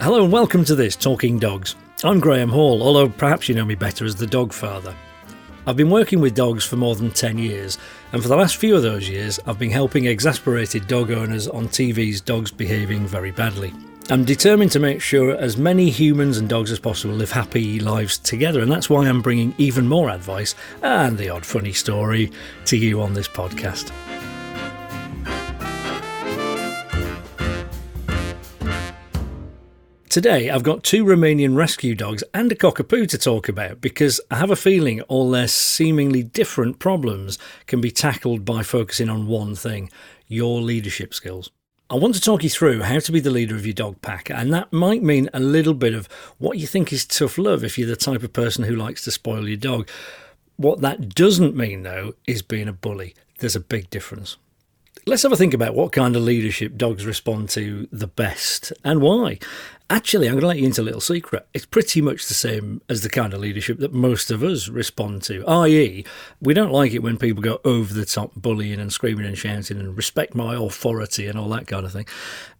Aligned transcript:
Hello 0.00 0.22
and 0.22 0.32
welcome 0.32 0.64
to 0.64 0.76
this 0.76 0.94
Talking 0.94 1.40
Dogs. 1.40 1.74
I'm 2.04 2.20
Graham 2.20 2.50
Hall, 2.50 2.84
although 2.84 3.08
perhaps 3.08 3.48
you 3.48 3.56
know 3.56 3.64
me 3.64 3.74
better 3.74 4.04
as 4.04 4.14
the 4.14 4.28
dog 4.28 4.52
father. 4.52 4.94
I've 5.66 5.76
been 5.76 5.90
working 5.90 6.20
with 6.20 6.36
dogs 6.36 6.64
for 6.64 6.76
more 6.76 6.94
than 6.94 7.10
10 7.10 7.36
years, 7.36 7.78
and 8.12 8.22
for 8.22 8.28
the 8.28 8.36
last 8.36 8.58
few 8.58 8.76
of 8.76 8.82
those 8.82 9.08
years, 9.08 9.40
I've 9.44 9.58
been 9.58 9.72
helping 9.72 10.06
exasperated 10.06 10.86
dog 10.86 11.10
owners 11.10 11.48
on 11.48 11.66
TV's 11.66 12.20
dogs 12.20 12.52
behaving 12.52 13.08
very 13.08 13.32
badly. 13.32 13.74
I'm 14.08 14.24
determined 14.24 14.70
to 14.72 14.78
make 14.78 15.02
sure 15.02 15.36
as 15.36 15.56
many 15.56 15.90
humans 15.90 16.38
and 16.38 16.48
dogs 16.48 16.70
as 16.70 16.78
possible 16.78 17.16
live 17.16 17.32
happy 17.32 17.80
lives 17.80 18.18
together, 18.18 18.60
and 18.60 18.70
that's 18.70 18.88
why 18.88 19.08
I'm 19.08 19.20
bringing 19.20 19.52
even 19.58 19.88
more 19.88 20.10
advice 20.10 20.54
and 20.80 21.18
the 21.18 21.30
odd 21.30 21.44
funny 21.44 21.72
story 21.72 22.30
to 22.66 22.76
you 22.76 23.02
on 23.02 23.14
this 23.14 23.28
podcast. 23.28 23.90
Today, 30.08 30.48
I've 30.48 30.62
got 30.62 30.84
two 30.84 31.04
Romanian 31.04 31.54
rescue 31.54 31.94
dogs 31.94 32.24
and 32.32 32.50
a 32.50 32.54
cockapoo 32.54 33.06
to 33.10 33.18
talk 33.18 33.46
about 33.46 33.82
because 33.82 34.22
I 34.30 34.36
have 34.36 34.50
a 34.50 34.56
feeling 34.56 35.02
all 35.02 35.30
their 35.30 35.48
seemingly 35.48 36.22
different 36.22 36.78
problems 36.78 37.38
can 37.66 37.82
be 37.82 37.90
tackled 37.90 38.42
by 38.42 38.62
focusing 38.62 39.10
on 39.10 39.26
one 39.26 39.54
thing 39.54 39.90
your 40.26 40.62
leadership 40.62 41.12
skills. 41.12 41.50
I 41.90 41.96
want 41.96 42.14
to 42.14 42.22
talk 42.22 42.42
you 42.42 42.48
through 42.48 42.84
how 42.84 43.00
to 43.00 43.12
be 43.12 43.20
the 43.20 43.30
leader 43.30 43.54
of 43.54 43.66
your 43.66 43.74
dog 43.74 44.00
pack, 44.00 44.30
and 44.30 44.52
that 44.54 44.72
might 44.72 45.02
mean 45.02 45.28
a 45.34 45.40
little 45.40 45.74
bit 45.74 45.92
of 45.92 46.06
what 46.38 46.56
you 46.56 46.66
think 46.66 46.90
is 46.90 47.04
tough 47.04 47.36
love 47.36 47.62
if 47.62 47.76
you're 47.76 47.86
the 47.86 47.94
type 47.94 48.22
of 48.22 48.32
person 48.32 48.64
who 48.64 48.76
likes 48.76 49.04
to 49.04 49.10
spoil 49.10 49.46
your 49.46 49.58
dog. 49.58 49.90
What 50.56 50.80
that 50.80 51.14
doesn't 51.14 51.54
mean, 51.54 51.82
though, 51.82 52.14
is 52.26 52.40
being 52.40 52.68
a 52.68 52.72
bully. 52.72 53.14
There's 53.40 53.56
a 53.56 53.60
big 53.60 53.90
difference. 53.90 54.38
Let's 55.08 55.22
have 55.22 55.32
a 55.32 55.36
think 55.36 55.54
about 55.54 55.74
what 55.74 55.92
kind 55.92 56.14
of 56.16 56.22
leadership 56.22 56.76
dogs 56.76 57.06
respond 57.06 57.48
to 57.50 57.88
the 57.90 58.06
best 58.06 58.74
and 58.84 59.00
why. 59.00 59.38
Actually, 59.88 60.26
I'm 60.26 60.34
going 60.34 60.42
to 60.42 60.48
let 60.48 60.58
you 60.58 60.66
into 60.66 60.82
a 60.82 60.84
little 60.84 61.00
secret. 61.00 61.48
It's 61.54 61.64
pretty 61.64 62.02
much 62.02 62.26
the 62.26 62.34
same 62.34 62.82
as 62.90 63.00
the 63.00 63.08
kind 63.08 63.32
of 63.32 63.40
leadership 63.40 63.78
that 63.78 63.94
most 63.94 64.30
of 64.30 64.42
us 64.42 64.68
respond 64.68 65.22
to, 65.22 65.46
i.e., 65.46 66.04
we 66.42 66.52
don't 66.52 66.72
like 66.72 66.92
it 66.92 67.02
when 67.02 67.16
people 67.16 67.42
go 67.42 67.58
over 67.64 67.94
the 67.94 68.04
top 68.04 68.32
bullying 68.36 68.78
and 68.78 68.92
screaming 68.92 69.24
and 69.24 69.38
shouting 69.38 69.78
and 69.78 69.96
respect 69.96 70.34
my 70.34 70.54
authority 70.54 71.26
and 71.26 71.38
all 71.38 71.48
that 71.48 71.66
kind 71.66 71.86
of 71.86 71.92
thing. 71.92 72.06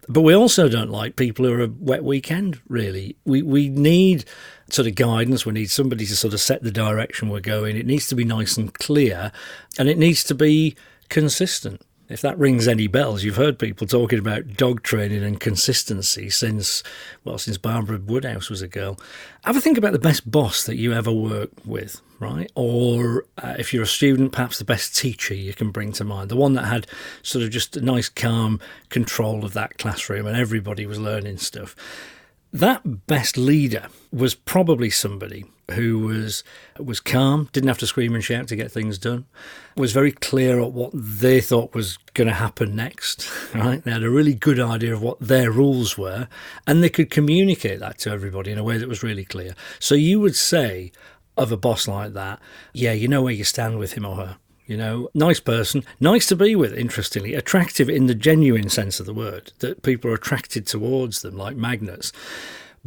But 0.08 0.22
we 0.22 0.32
also 0.32 0.70
don't 0.70 0.90
like 0.90 1.16
people 1.16 1.44
who 1.44 1.52
are 1.52 1.64
a 1.64 1.68
wet 1.68 2.02
weekend, 2.02 2.62
really. 2.66 3.14
We, 3.26 3.42
we 3.42 3.68
need 3.68 4.24
sort 4.70 4.88
of 4.88 4.94
guidance. 4.94 5.44
We 5.44 5.52
need 5.52 5.70
somebody 5.70 6.06
to 6.06 6.16
sort 6.16 6.32
of 6.32 6.40
set 6.40 6.62
the 6.62 6.70
direction 6.70 7.28
we're 7.28 7.40
going. 7.40 7.76
It 7.76 7.84
needs 7.84 8.06
to 8.06 8.14
be 8.14 8.24
nice 8.24 8.56
and 8.56 8.72
clear 8.72 9.32
and 9.78 9.86
it 9.90 9.98
needs 9.98 10.24
to 10.24 10.34
be 10.34 10.76
consistent. 11.10 11.82
If 12.08 12.22
that 12.22 12.38
rings 12.38 12.66
any 12.66 12.86
bells, 12.86 13.22
you've 13.22 13.36
heard 13.36 13.58
people 13.58 13.86
talking 13.86 14.18
about 14.18 14.56
dog 14.56 14.82
training 14.82 15.22
and 15.22 15.38
consistency 15.38 16.30
since, 16.30 16.82
well, 17.22 17.36
since 17.36 17.58
Barbara 17.58 17.98
Woodhouse 17.98 18.48
was 18.48 18.62
a 18.62 18.68
girl. 18.68 18.98
Have 19.44 19.58
a 19.58 19.60
think 19.60 19.76
about 19.76 19.92
the 19.92 19.98
best 19.98 20.30
boss 20.30 20.64
that 20.64 20.76
you 20.76 20.94
ever 20.94 21.12
worked 21.12 21.66
with, 21.66 22.00
right? 22.18 22.50
Or 22.54 23.26
uh, 23.36 23.56
if 23.58 23.74
you're 23.74 23.82
a 23.82 23.86
student, 23.86 24.32
perhaps 24.32 24.58
the 24.58 24.64
best 24.64 24.96
teacher 24.96 25.34
you 25.34 25.52
can 25.52 25.70
bring 25.70 25.92
to 25.92 26.04
mind, 26.04 26.30
the 26.30 26.36
one 26.36 26.54
that 26.54 26.64
had 26.64 26.86
sort 27.22 27.44
of 27.44 27.50
just 27.50 27.76
a 27.76 27.82
nice, 27.82 28.08
calm 28.08 28.58
control 28.88 29.44
of 29.44 29.52
that 29.52 29.76
classroom 29.76 30.26
and 30.26 30.36
everybody 30.36 30.86
was 30.86 30.98
learning 30.98 31.36
stuff. 31.36 31.76
That 32.54 33.06
best 33.06 33.36
leader 33.36 33.88
was 34.10 34.34
probably 34.34 34.88
somebody 34.88 35.44
who 35.72 35.98
was 35.98 36.42
was 36.78 37.00
calm, 37.00 37.48
didn't 37.52 37.68
have 37.68 37.78
to 37.78 37.86
scream 37.86 38.14
and 38.14 38.24
shout 38.24 38.48
to 38.48 38.56
get 38.56 38.70
things 38.72 38.98
done, 38.98 39.26
was 39.76 39.92
very 39.92 40.12
clear 40.12 40.60
at 40.60 40.72
what 40.72 40.90
they 40.94 41.40
thought 41.40 41.74
was 41.74 41.98
going 42.14 42.28
to 42.28 42.34
happen 42.34 42.74
next. 42.74 43.28
Right, 43.54 43.82
they 43.82 43.90
had 43.90 44.04
a 44.04 44.10
really 44.10 44.34
good 44.34 44.60
idea 44.60 44.92
of 44.92 45.02
what 45.02 45.18
their 45.20 45.50
rules 45.50 45.96
were, 45.96 46.28
and 46.66 46.82
they 46.82 46.90
could 46.90 47.10
communicate 47.10 47.80
that 47.80 47.98
to 48.00 48.10
everybody 48.10 48.52
in 48.52 48.58
a 48.58 48.62
way 48.62 48.78
that 48.78 48.88
was 48.88 49.02
really 49.02 49.24
clear. 49.24 49.54
So 49.78 49.94
you 49.94 50.20
would 50.20 50.36
say 50.36 50.92
of 51.36 51.50
a 51.50 51.56
boss 51.56 51.88
like 51.88 52.12
that, 52.12 52.40
yeah, 52.72 52.92
you 52.92 53.08
know 53.08 53.22
where 53.22 53.32
you 53.32 53.44
stand 53.44 53.78
with 53.78 53.94
him 53.94 54.04
or 54.04 54.16
her. 54.16 54.36
You 54.66 54.76
know, 54.76 55.08
nice 55.14 55.40
person, 55.40 55.82
nice 55.98 56.26
to 56.26 56.36
be 56.36 56.54
with, 56.54 56.74
interestingly, 56.74 57.34
attractive 57.34 57.88
in 57.88 58.06
the 58.06 58.14
genuine 58.14 58.68
sense 58.68 59.00
of 59.00 59.06
the 59.06 59.14
word, 59.14 59.52
that 59.60 59.82
people 59.82 60.10
are 60.10 60.14
attracted 60.14 60.66
towards 60.66 61.22
them 61.22 61.36
like 61.38 61.56
magnets 61.56 62.12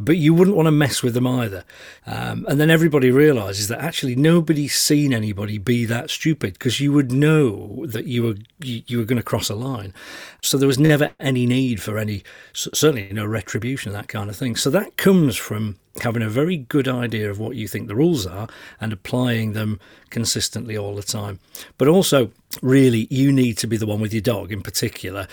but 0.04 0.16
you 0.16 0.34
wouldn't 0.34 0.56
want 0.56 0.66
to 0.66 0.72
mess 0.72 1.02
with 1.02 1.14
them 1.14 1.26
either. 1.26 1.64
Um, 2.06 2.44
and 2.48 2.60
then 2.60 2.70
everybody 2.70 3.10
realizes 3.10 3.68
that 3.68 3.80
actually 3.80 4.16
nobody's 4.16 4.74
seen 4.74 5.12
anybody 5.12 5.58
be 5.58 5.84
that 5.86 6.10
stupid 6.10 6.54
because 6.54 6.80
you 6.80 6.92
would 6.92 7.12
know 7.12 7.84
that 7.86 8.06
you 8.06 8.22
were 8.22 8.34
you, 8.60 8.82
you 8.86 8.98
were 8.98 9.04
going 9.04 9.18
to 9.18 9.22
cross 9.22 9.48
a 9.48 9.54
line. 9.54 9.94
So 10.42 10.58
there 10.58 10.66
was 10.66 10.78
never 10.78 11.12
any 11.20 11.46
need 11.46 11.80
for 11.80 11.98
any 11.98 12.22
certainly 12.52 13.12
no 13.12 13.26
retribution 13.26 13.92
that 13.92 14.08
kind 14.08 14.30
of 14.30 14.36
thing. 14.36 14.56
So 14.56 14.70
that 14.70 14.96
comes 14.96 15.36
from 15.36 15.76
having 16.00 16.22
a 16.22 16.28
very 16.28 16.56
good 16.56 16.88
idea 16.88 17.30
of 17.30 17.38
what 17.38 17.56
you 17.56 17.68
think 17.68 17.86
the 17.86 17.94
rules 17.94 18.26
are 18.26 18.48
and 18.80 18.92
applying 18.92 19.52
them 19.52 19.78
consistently 20.10 20.76
all 20.76 20.94
the 20.94 21.02
time. 21.02 21.38
But 21.76 21.88
also, 21.88 22.30
really, 22.62 23.06
you 23.10 23.30
need 23.30 23.58
to 23.58 23.66
be 23.66 23.76
the 23.76 23.86
one 23.86 24.00
with 24.00 24.12
your 24.12 24.22
dog 24.22 24.52
in 24.52 24.62
particular 24.62 25.28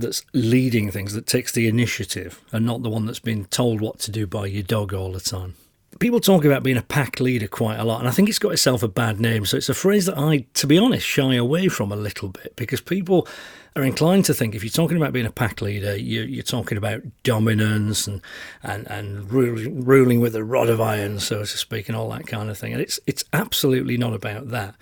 that's 0.00 0.22
leading 0.32 0.90
things, 0.90 1.14
that 1.14 1.26
takes 1.26 1.52
the 1.52 1.68
initiative, 1.68 2.40
and 2.52 2.66
not 2.66 2.82
the 2.82 2.90
one 2.90 3.06
that's 3.06 3.20
been 3.20 3.44
told 3.46 3.80
what 3.80 3.98
to 4.00 4.10
do 4.10 4.26
by 4.26 4.46
your 4.46 4.62
dog 4.62 4.92
all 4.92 5.12
the 5.12 5.20
time. 5.20 5.54
People 5.98 6.20
talk 6.20 6.44
about 6.44 6.62
being 6.62 6.76
a 6.76 6.82
pack 6.82 7.20
leader 7.20 7.48
quite 7.48 7.78
a 7.78 7.84
lot, 7.84 8.00
and 8.00 8.08
I 8.08 8.12
think 8.12 8.28
it's 8.28 8.38
got 8.38 8.52
itself 8.52 8.82
a 8.82 8.88
bad 8.88 9.20
name. 9.20 9.44
So 9.44 9.56
it's 9.56 9.68
a 9.68 9.74
phrase 9.74 10.06
that 10.06 10.16
I, 10.16 10.46
to 10.54 10.66
be 10.66 10.78
honest, 10.78 11.06
shy 11.06 11.34
away 11.34 11.68
from 11.68 11.92
a 11.92 11.96
little 11.96 12.28
bit 12.28 12.54
because 12.56 12.80
people 12.80 13.26
are 13.76 13.82
inclined 13.82 14.24
to 14.26 14.34
think 14.34 14.54
if 14.54 14.64
you're 14.64 14.70
talking 14.70 14.96
about 14.96 15.12
being 15.12 15.26
a 15.26 15.32
pack 15.32 15.60
leader, 15.60 15.96
you're, 15.96 16.24
you're 16.24 16.42
talking 16.42 16.78
about 16.78 17.02
dominance 17.22 18.06
and 18.06 18.20
and 18.62 18.86
and 18.88 19.30
ruling, 19.32 19.84
ruling 19.84 20.20
with 20.20 20.34
a 20.34 20.44
rod 20.44 20.68
of 20.68 20.80
iron, 20.80 21.18
so 21.20 21.40
to 21.40 21.46
speak, 21.46 21.88
and 21.88 21.96
all 21.96 22.08
that 22.10 22.26
kind 22.26 22.50
of 22.50 22.56
thing. 22.56 22.72
And 22.72 22.80
it's 22.80 22.98
it's 23.06 23.24
absolutely 23.32 23.96
not 23.96 24.14
about 24.14 24.48
that. 24.50 24.74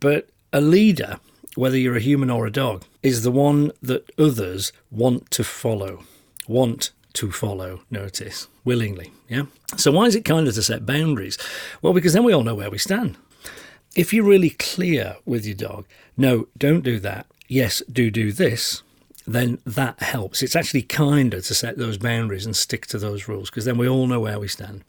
But 0.00 0.28
a 0.52 0.60
leader 0.60 1.18
whether 1.54 1.76
you're 1.76 1.96
a 1.96 2.00
human 2.00 2.30
or 2.30 2.46
a 2.46 2.52
dog, 2.52 2.84
is 3.02 3.22
the 3.22 3.30
one 3.30 3.72
that 3.82 4.08
others 4.18 4.72
want 4.90 5.30
to 5.32 5.44
follow. 5.44 6.04
Want 6.48 6.90
to 7.14 7.30
follow, 7.30 7.82
notice, 7.90 8.48
willingly. 8.64 9.12
Yeah? 9.28 9.44
So, 9.76 9.92
why 9.92 10.06
is 10.06 10.14
it 10.14 10.24
kinder 10.24 10.52
to 10.52 10.62
set 10.62 10.86
boundaries? 10.86 11.38
Well, 11.80 11.92
because 11.92 12.12
then 12.12 12.24
we 12.24 12.34
all 12.34 12.42
know 12.42 12.54
where 12.54 12.70
we 12.70 12.78
stand. 12.78 13.16
If 13.94 14.12
you're 14.12 14.24
really 14.24 14.50
clear 14.50 15.16
with 15.26 15.44
your 15.44 15.54
dog, 15.54 15.86
no, 16.16 16.48
don't 16.56 16.82
do 16.82 16.98
that. 17.00 17.26
Yes, 17.48 17.82
do 17.92 18.10
do 18.10 18.32
this, 18.32 18.82
then 19.26 19.58
that 19.66 20.00
helps. 20.00 20.42
It's 20.42 20.56
actually 20.56 20.82
kinder 20.82 21.40
to 21.40 21.54
set 21.54 21.76
those 21.76 21.98
boundaries 21.98 22.46
and 22.46 22.56
stick 22.56 22.86
to 22.86 22.98
those 22.98 23.28
rules 23.28 23.50
because 23.50 23.66
then 23.66 23.76
we 23.76 23.88
all 23.88 24.06
know 24.06 24.20
where 24.20 24.40
we 24.40 24.48
stand. 24.48 24.82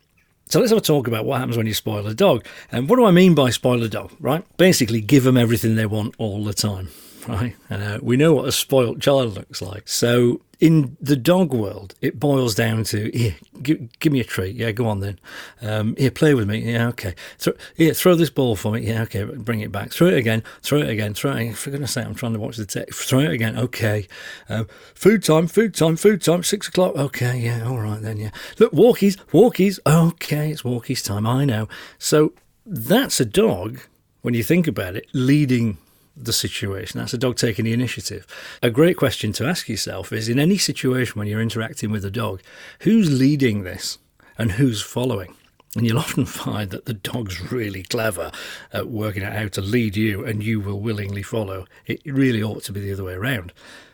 So 0.53 0.59
let's 0.59 0.69
have 0.69 0.77
a 0.77 0.81
talk 0.81 1.07
about 1.07 1.25
what 1.25 1.39
happens 1.39 1.57
when 1.57 1.65
you 1.65 1.73
spoil 1.73 2.05
a 2.05 2.13
dog. 2.13 2.45
And 2.71 2.87
what 2.87 2.97
do 2.97 3.05
I 3.05 3.09
mean 3.09 3.33
by 3.33 3.49
spoil 3.49 3.81
a 3.81 3.89
dog, 3.89 4.11
right? 4.19 4.45
Basically, 4.55 5.01
give 5.01 5.23
them 5.23 5.35
everything 5.35 5.73
they 5.73 5.87
want 5.87 6.13
all 6.19 6.43
the 6.43 6.53
time, 6.53 6.89
right? 7.27 7.55
Uh, 7.69 7.99
we 8.01 8.17
know 8.17 8.33
what 8.33 8.47
a 8.47 8.51
spoilt 8.51 8.99
child 8.99 9.35
looks 9.35 9.61
like. 9.61 9.87
So 9.87 10.41
in 10.59 10.95
the 11.01 11.15
dog 11.15 11.53
world, 11.53 11.93
it 12.01 12.19
boils 12.19 12.55
down 12.55 12.83
to 12.85 13.11
here, 13.11 13.35
give, 13.61 13.99
give 13.99 14.13
me 14.13 14.19
a 14.21 14.23
treat. 14.23 14.55
Yeah, 14.55 14.71
go 14.71 14.87
on 14.87 15.01
then. 15.01 15.19
Um, 15.61 15.95
here, 15.97 16.11
play 16.11 16.33
with 16.33 16.47
me. 16.47 16.59
Yeah, 16.59 16.87
okay. 16.89 17.15
Throw, 17.37 17.53
here, 17.75 17.93
throw 17.93 18.15
this 18.15 18.29
ball 18.29 18.55
for 18.55 18.71
me. 18.71 18.87
Yeah, 18.87 19.01
okay. 19.03 19.23
Bring 19.23 19.59
it 19.59 19.71
back. 19.71 19.91
Throw 19.91 20.07
it 20.07 20.13
again. 20.13 20.43
Throw 20.61 20.79
it 20.79 20.89
again. 20.89 21.13
Throw 21.13 21.31
it. 21.31 21.39
Again. 21.41 21.53
For 21.53 21.69
goodness 21.69 21.91
sake, 21.91 22.05
I'm 22.05 22.15
trying 22.15 22.33
to 22.33 22.39
watch 22.39 22.57
the 22.57 22.65
text. 22.65 23.07
Throw 23.07 23.19
it 23.19 23.31
again. 23.31 23.57
Okay. 23.57 24.07
Um, 24.47 24.67
food 24.95 25.23
time. 25.23 25.47
Food 25.47 25.73
time. 25.73 25.97
Food 25.97 26.21
time. 26.21 26.43
Six 26.43 26.69
o'clock. 26.69 26.95
Okay. 26.95 27.39
Yeah. 27.39 27.67
All 27.67 27.79
right 27.79 28.01
then. 28.01 28.17
Yeah. 28.17 28.31
Look, 28.57 28.71
walkies. 28.71 29.17
Walkies. 29.31 29.79
Okay, 29.85 30.51
it's 30.51 30.61
walkies 30.61 31.03
time. 31.03 31.27
I 31.27 31.45
know. 31.45 31.67
So 31.97 32.33
that's 32.65 33.19
a 33.19 33.25
dog 33.25 33.79
when 34.21 34.33
you 34.33 34.43
think 34.43 34.67
about 34.67 34.95
it, 34.95 35.05
leading 35.11 35.77
the 36.15 36.33
situation. 36.33 36.99
That's 36.99 37.13
a 37.13 37.17
dog 37.17 37.37
taking 37.37 37.65
the 37.65 37.73
initiative. 37.73 38.27
A 38.61 38.69
great 38.69 38.97
question 38.97 39.33
to 39.33 39.45
ask 39.45 39.67
yourself 39.67 40.11
is 40.11 40.29
in 40.29 40.39
any 40.39 40.57
situation 40.57 41.17
when 41.17 41.27
you're 41.27 41.41
interacting 41.41 41.91
with 41.91 42.05
a 42.05 42.11
dog, 42.11 42.41
who's 42.79 43.11
leading 43.11 43.63
this 43.63 43.97
and 44.37 44.53
who's 44.53 44.81
following? 44.81 45.35
And 45.75 45.85
you'll 45.87 45.97
often 45.99 46.25
find 46.25 46.69
that 46.69 46.85
the 46.85 46.93
dog's 46.93 47.51
really 47.51 47.83
clever 47.83 48.31
at 48.71 48.89
working 48.89 49.23
out 49.23 49.33
how 49.33 49.47
to 49.49 49.61
lead 49.61 49.95
you 49.95 50.23
and 50.23 50.43
you 50.43 50.59
will 50.59 50.79
willingly 50.79 51.23
follow. 51.23 51.65
It 51.87 52.01
really 52.05 52.43
ought 52.43 52.63
to 52.65 52.71
be 52.71 52.81
the 52.81 52.93
other 52.93 53.03
way 53.03 53.13
around. 53.13 53.53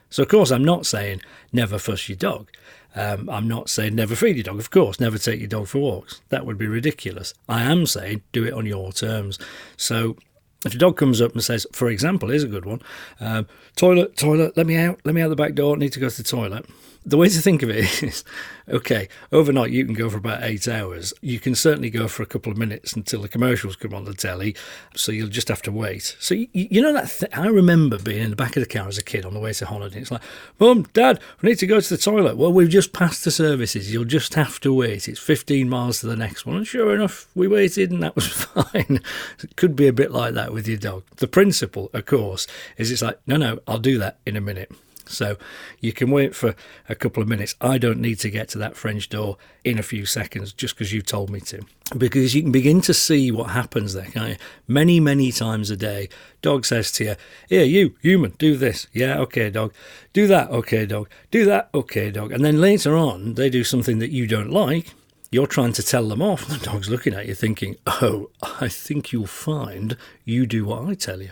So, 0.09 0.23
of 0.23 0.29
course, 0.29 0.51
I'm 0.51 0.65
not 0.65 0.85
saying 0.85 1.21
never 1.53 1.77
fuss 1.77 2.09
your 2.09 2.17
dog. 2.17 2.49
Um, 2.95 3.29
I'm 3.29 3.47
not 3.47 3.69
saying 3.69 3.93
never 3.93 4.15
feed 4.15 4.35
your 4.35 4.43
dog, 4.43 4.57
of 4.57 4.71
course, 4.71 4.99
never 4.99 5.19
take 5.19 5.39
your 5.39 5.47
dog 5.47 5.67
for 5.67 5.77
walks. 5.77 6.21
That 6.29 6.45
would 6.47 6.57
be 6.57 6.65
ridiculous. 6.65 7.35
I 7.47 7.61
am 7.61 7.85
saying 7.85 8.23
do 8.31 8.43
it 8.43 8.53
on 8.53 8.65
your 8.65 8.91
terms. 8.91 9.37
So, 9.77 10.17
if 10.65 10.73
your 10.73 10.79
dog 10.79 10.97
comes 10.97 11.21
up 11.21 11.33
and 11.33 11.43
says, 11.43 11.65
for 11.71 11.89
example, 11.89 12.29
here's 12.29 12.43
a 12.43 12.47
good 12.47 12.65
one 12.65 12.81
um, 13.19 13.47
toilet, 13.75 14.15
toilet, 14.17 14.57
let 14.57 14.67
me 14.67 14.75
out, 14.75 14.99
let 15.03 15.15
me 15.15 15.21
out 15.21 15.29
the 15.29 15.35
back 15.35 15.53
door, 15.53 15.77
need 15.77 15.93
to 15.93 15.99
go 15.99 16.09
to 16.09 16.17
the 16.17 16.23
toilet. 16.23 16.65
The 17.05 17.17
way 17.17 17.29
to 17.29 17.39
think 17.39 17.63
of 17.63 17.69
it 17.69 18.03
is 18.03 18.23
okay, 18.67 19.09
overnight 19.31 19.71
you 19.71 19.85
can 19.85 19.93
go 19.93 20.09
for 20.09 20.17
about 20.17 20.43
eight 20.43 20.67
hours. 20.67 21.13
You 21.21 21.39
can 21.39 21.55
certainly 21.55 21.89
go 21.89 22.07
for 22.07 22.23
a 22.23 22.25
couple 22.25 22.51
of 22.51 22.57
minutes 22.57 22.93
until 22.93 23.21
the 23.21 23.27
commercials 23.29 23.75
come 23.75 23.93
on 23.93 24.05
the 24.05 24.13
telly, 24.13 24.55
so 24.95 25.11
you'll 25.11 25.27
just 25.27 25.47
have 25.47 25.61
to 25.63 25.71
wait. 25.71 26.15
So, 26.19 26.35
you, 26.35 26.47
you 26.53 26.81
know 26.81 26.93
that 26.93 27.09
th- 27.09 27.31
I 27.35 27.47
remember 27.47 27.97
being 27.97 28.23
in 28.23 28.29
the 28.29 28.35
back 28.35 28.55
of 28.55 28.61
the 28.61 28.69
car 28.69 28.87
as 28.87 28.97
a 28.97 29.03
kid 29.03 29.25
on 29.25 29.33
the 29.33 29.39
way 29.39 29.53
to 29.53 29.65
holiday. 29.65 30.01
It's 30.01 30.11
like, 30.11 30.21
Mum, 30.59 30.83
Dad, 30.93 31.19
we 31.41 31.49
need 31.49 31.59
to 31.59 31.67
go 31.67 31.79
to 31.79 31.89
the 31.89 31.97
toilet. 31.97 32.37
Well, 32.37 32.53
we've 32.53 32.69
just 32.69 32.93
passed 32.93 33.23
the 33.23 33.31
services. 33.31 33.91
You'll 33.91 34.05
just 34.05 34.35
have 34.35 34.59
to 34.61 34.73
wait. 34.73 35.07
It's 35.07 35.19
15 35.19 35.67
miles 35.67 35.99
to 36.01 36.07
the 36.07 36.15
next 36.15 36.45
one. 36.45 36.57
And 36.57 36.67
sure 36.67 36.93
enough, 36.93 37.27
we 37.35 37.47
waited 37.47 37.91
and 37.91 38.03
that 38.03 38.15
was 38.15 38.27
fine. 38.27 39.01
it 39.41 39.55
could 39.55 39.75
be 39.75 39.87
a 39.87 39.93
bit 39.93 40.11
like 40.11 40.33
that 40.33 40.53
with 40.53 40.67
your 40.67 40.77
dog. 40.77 41.03
The 41.17 41.27
principle, 41.27 41.89
of 41.93 42.05
course, 42.05 42.45
is 42.77 42.91
it's 42.91 43.01
like, 43.01 43.19
no, 43.25 43.37
no, 43.37 43.59
I'll 43.67 43.79
do 43.79 43.97
that 43.99 44.17
in 44.25 44.35
a 44.35 44.41
minute. 44.41 44.71
So 45.09 45.37
you 45.79 45.91
can 45.91 46.11
wait 46.11 46.35
for 46.35 46.55
a 46.87 46.95
couple 46.95 47.21
of 47.21 47.29
minutes. 47.29 47.55
I 47.59 47.77
don't 47.77 47.99
need 47.99 48.19
to 48.19 48.29
get 48.29 48.49
to 48.49 48.57
that 48.59 48.75
French 48.75 49.09
door 49.09 49.37
in 49.63 49.79
a 49.79 49.83
few 49.83 50.05
seconds 50.05 50.53
just 50.53 50.75
because 50.75 50.93
you 50.93 51.01
told 51.01 51.29
me 51.29 51.39
to. 51.41 51.61
Because 51.97 52.35
you 52.35 52.43
can 52.43 52.51
begin 52.51 52.81
to 52.81 52.93
see 52.93 53.31
what 53.31 53.49
happens 53.49 53.93
there, 53.93 54.05
can't 54.05 54.29
you? 54.29 54.35
Many, 54.67 54.99
many 54.99 55.31
times 55.31 55.71
a 55.71 55.75
day, 55.75 56.09
dog 56.41 56.65
says 56.65 56.91
to 56.93 57.03
you, 57.03 57.15
Here, 57.47 57.63
you, 57.63 57.95
human, 58.01 58.31
do 58.37 58.55
this. 58.55 58.87
Yeah, 58.93 59.17
okay, 59.19 59.49
dog. 59.49 59.73
Do 60.13 60.27
that. 60.27 60.49
Okay, 60.51 60.85
dog. 60.85 61.09
Do 61.31 61.45
that. 61.45 61.69
Okay, 61.73 62.11
dog. 62.11 62.31
And 62.31 62.45
then 62.45 62.61
later 62.61 62.95
on, 62.95 63.33
they 63.33 63.49
do 63.49 63.63
something 63.63 63.99
that 63.99 64.11
you 64.11 64.27
don't 64.27 64.51
like. 64.51 64.93
You're 65.31 65.47
trying 65.47 65.73
to 65.73 65.83
tell 65.83 66.07
them 66.07 66.21
off. 66.21 66.47
The 66.49 66.65
dog's 66.65 66.89
looking 66.89 67.13
at 67.13 67.27
you 67.27 67.35
thinking, 67.35 67.75
Oh, 67.85 68.29
I 68.61 68.67
think 68.67 69.11
you'll 69.11 69.27
find 69.27 69.97
you 70.25 70.45
do 70.45 70.65
what 70.65 70.87
I 70.87 70.93
tell 70.93 71.21
you. 71.21 71.31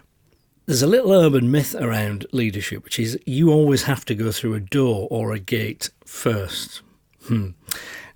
There's 0.67 0.81
a 0.81 0.87
little 0.87 1.13
urban 1.13 1.49
myth 1.49 1.75
around 1.75 2.25
leadership, 2.33 2.83
which 2.83 2.99
is 2.99 3.17
you 3.25 3.49
always 3.49 3.83
have 3.83 4.03
to 4.03 4.13
go 4.13 4.33
through 4.33 4.53
a 4.53 4.59
door 4.59 5.07
or 5.09 5.31
a 5.31 5.39
gate 5.39 5.91
first. 6.03 6.81
Hmm. 7.23 7.51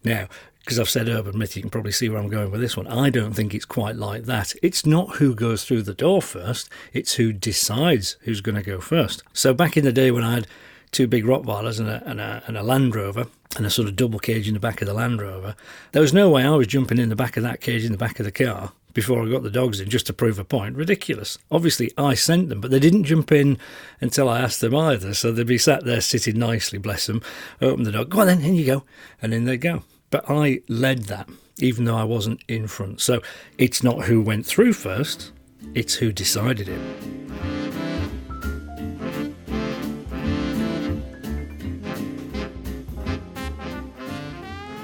Now, 0.03 0.27
because 0.59 0.77
I've 0.77 0.89
said 0.89 1.07
urban 1.07 1.38
myth, 1.38 1.56
you 1.56 1.62
can 1.62 1.71
probably 1.71 1.94
see 1.94 2.09
where 2.09 2.19
I'm 2.19 2.27
going 2.27 2.51
with 2.51 2.59
this 2.59 2.75
one. 2.75 2.88
I 2.88 3.09
don't 3.09 3.31
think 3.31 3.56
it's 3.56 3.63
quite 3.63 3.95
like 3.95 4.25
that. 4.25 4.53
It's 4.62 4.86
not 4.86 5.15
who 5.15 5.33
goes 5.33 5.63
through 5.63 5.83
the 5.83 5.94
door 5.94 6.21
first, 6.21 6.68
it's 6.92 7.13
who 7.13 7.31
decides 7.31 8.18
who's 8.24 8.42
going 8.42 8.56
to 8.56 8.62
go 8.62 8.81
first. 8.81 9.24
So, 9.31 9.54
back 9.54 9.77
in 9.77 9.86
the 9.86 9.94
day 9.94 10.12
when 10.12 10.25
I 10.25 10.33
had 10.33 10.47
two 10.92 11.07
big 11.07 11.24
Rottweilers 11.24 11.80
and 11.80 11.88
a, 11.88 12.04
and 12.06 12.19
a, 12.19 12.44
and 12.47 12.57
a 12.57 12.63
Land 12.63 12.94
Rover, 12.94 13.27
and 13.56 13.65
a 13.65 13.69
sort 13.69 13.88
of 13.88 13.95
double 13.95 14.19
cage 14.19 14.50
in 14.50 14.56
the 14.56 14.59
back 14.59 14.81
of 14.81 14.89
the 14.89 14.94
Land 14.94 15.21
Rover, 15.21 15.56
there 15.94 16.01
was 16.01 16.13
no 16.13 16.30
way 16.30 16.44
I 16.44 16.50
was 16.50 16.68
jumping 16.68 16.97
in 16.97 17.07
the 17.07 17.15
back 17.15 17.38
of 17.38 17.44
that 17.44 17.62
cage 17.62 17.86
in 17.86 17.94
the 17.94 17.97
back 17.97 18.19
of 18.19 18.25
the 18.25 18.31
car 18.33 18.74
before 18.94 19.24
I 19.24 19.30
got 19.30 19.44
the 19.44 19.50
dogs 19.50 19.80
in 19.80 19.90
just 19.90 20.08
to 20.08 20.14
prove 20.14 20.40
a 20.40 20.44
point. 20.44 20.76
Ridiculous. 20.76 21.38
Obviously, 21.50 21.92
I 21.98 22.14
sent 22.14 22.50
them, 22.50 22.62
but 22.62 22.72
they 22.72 22.80
didn't 22.80 23.06
jump 23.06 23.32
in 23.32 23.58
until 24.00 24.30
I 24.30 24.40
asked 24.40 24.62
them 24.62 24.76
either. 24.76 25.14
So 25.14 25.32
they'd 25.32 25.48
be 25.48 25.58
sat 25.58 25.86
there 25.86 26.02
sitting 26.02 26.38
nicely, 26.38 26.80
bless 26.80 27.08
them, 27.08 27.22
open 27.62 27.84
the 27.84 27.92
dog, 27.92 28.10
go 28.10 28.22
on 28.22 28.28
then, 28.28 28.42
in 28.42 28.56
you 28.56 28.66
go. 28.66 28.84
And 29.22 29.34
in 29.34 29.46
they 29.46 29.58
go. 29.58 29.84
But 30.10 30.26
I 30.30 30.62
led 30.68 31.04
that, 31.06 31.30
even 31.60 31.86
though 31.86 31.98
I 31.98 32.04
wasn't 32.04 32.44
in 32.48 32.68
front. 32.68 33.02
So 33.02 33.22
it's 33.58 33.84
not 33.84 34.06
who 34.06 34.22
went 34.22 34.46
through 34.46 34.74
first, 34.74 35.32
it's 35.74 35.96
who 35.96 36.12
decided 36.12 36.68
it. 36.68 36.82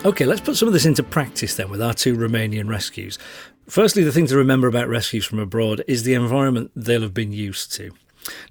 Okay, 0.06 0.24
let's 0.24 0.40
put 0.40 0.56
some 0.56 0.70
of 0.70 0.74
this 0.74 0.86
into 0.86 1.04
practice 1.04 1.56
then 1.56 1.70
with 1.70 1.82
our 1.82 1.94
two 1.94 2.16
Romanian 2.16 2.70
rescues. 2.70 3.20
Firstly, 3.70 4.04
the 4.04 4.12
thing 4.12 4.28
to 4.28 4.38
remember 4.38 4.68
about 4.68 4.88
rescues 4.88 5.26
from 5.26 5.40
abroad 5.40 5.84
is 5.88 6.04
the 6.04 6.14
environment 6.14 6.72
they'll 6.76 7.02
have 7.02 7.14
been 7.14 7.34
used 7.34 7.74
to. 7.74 7.92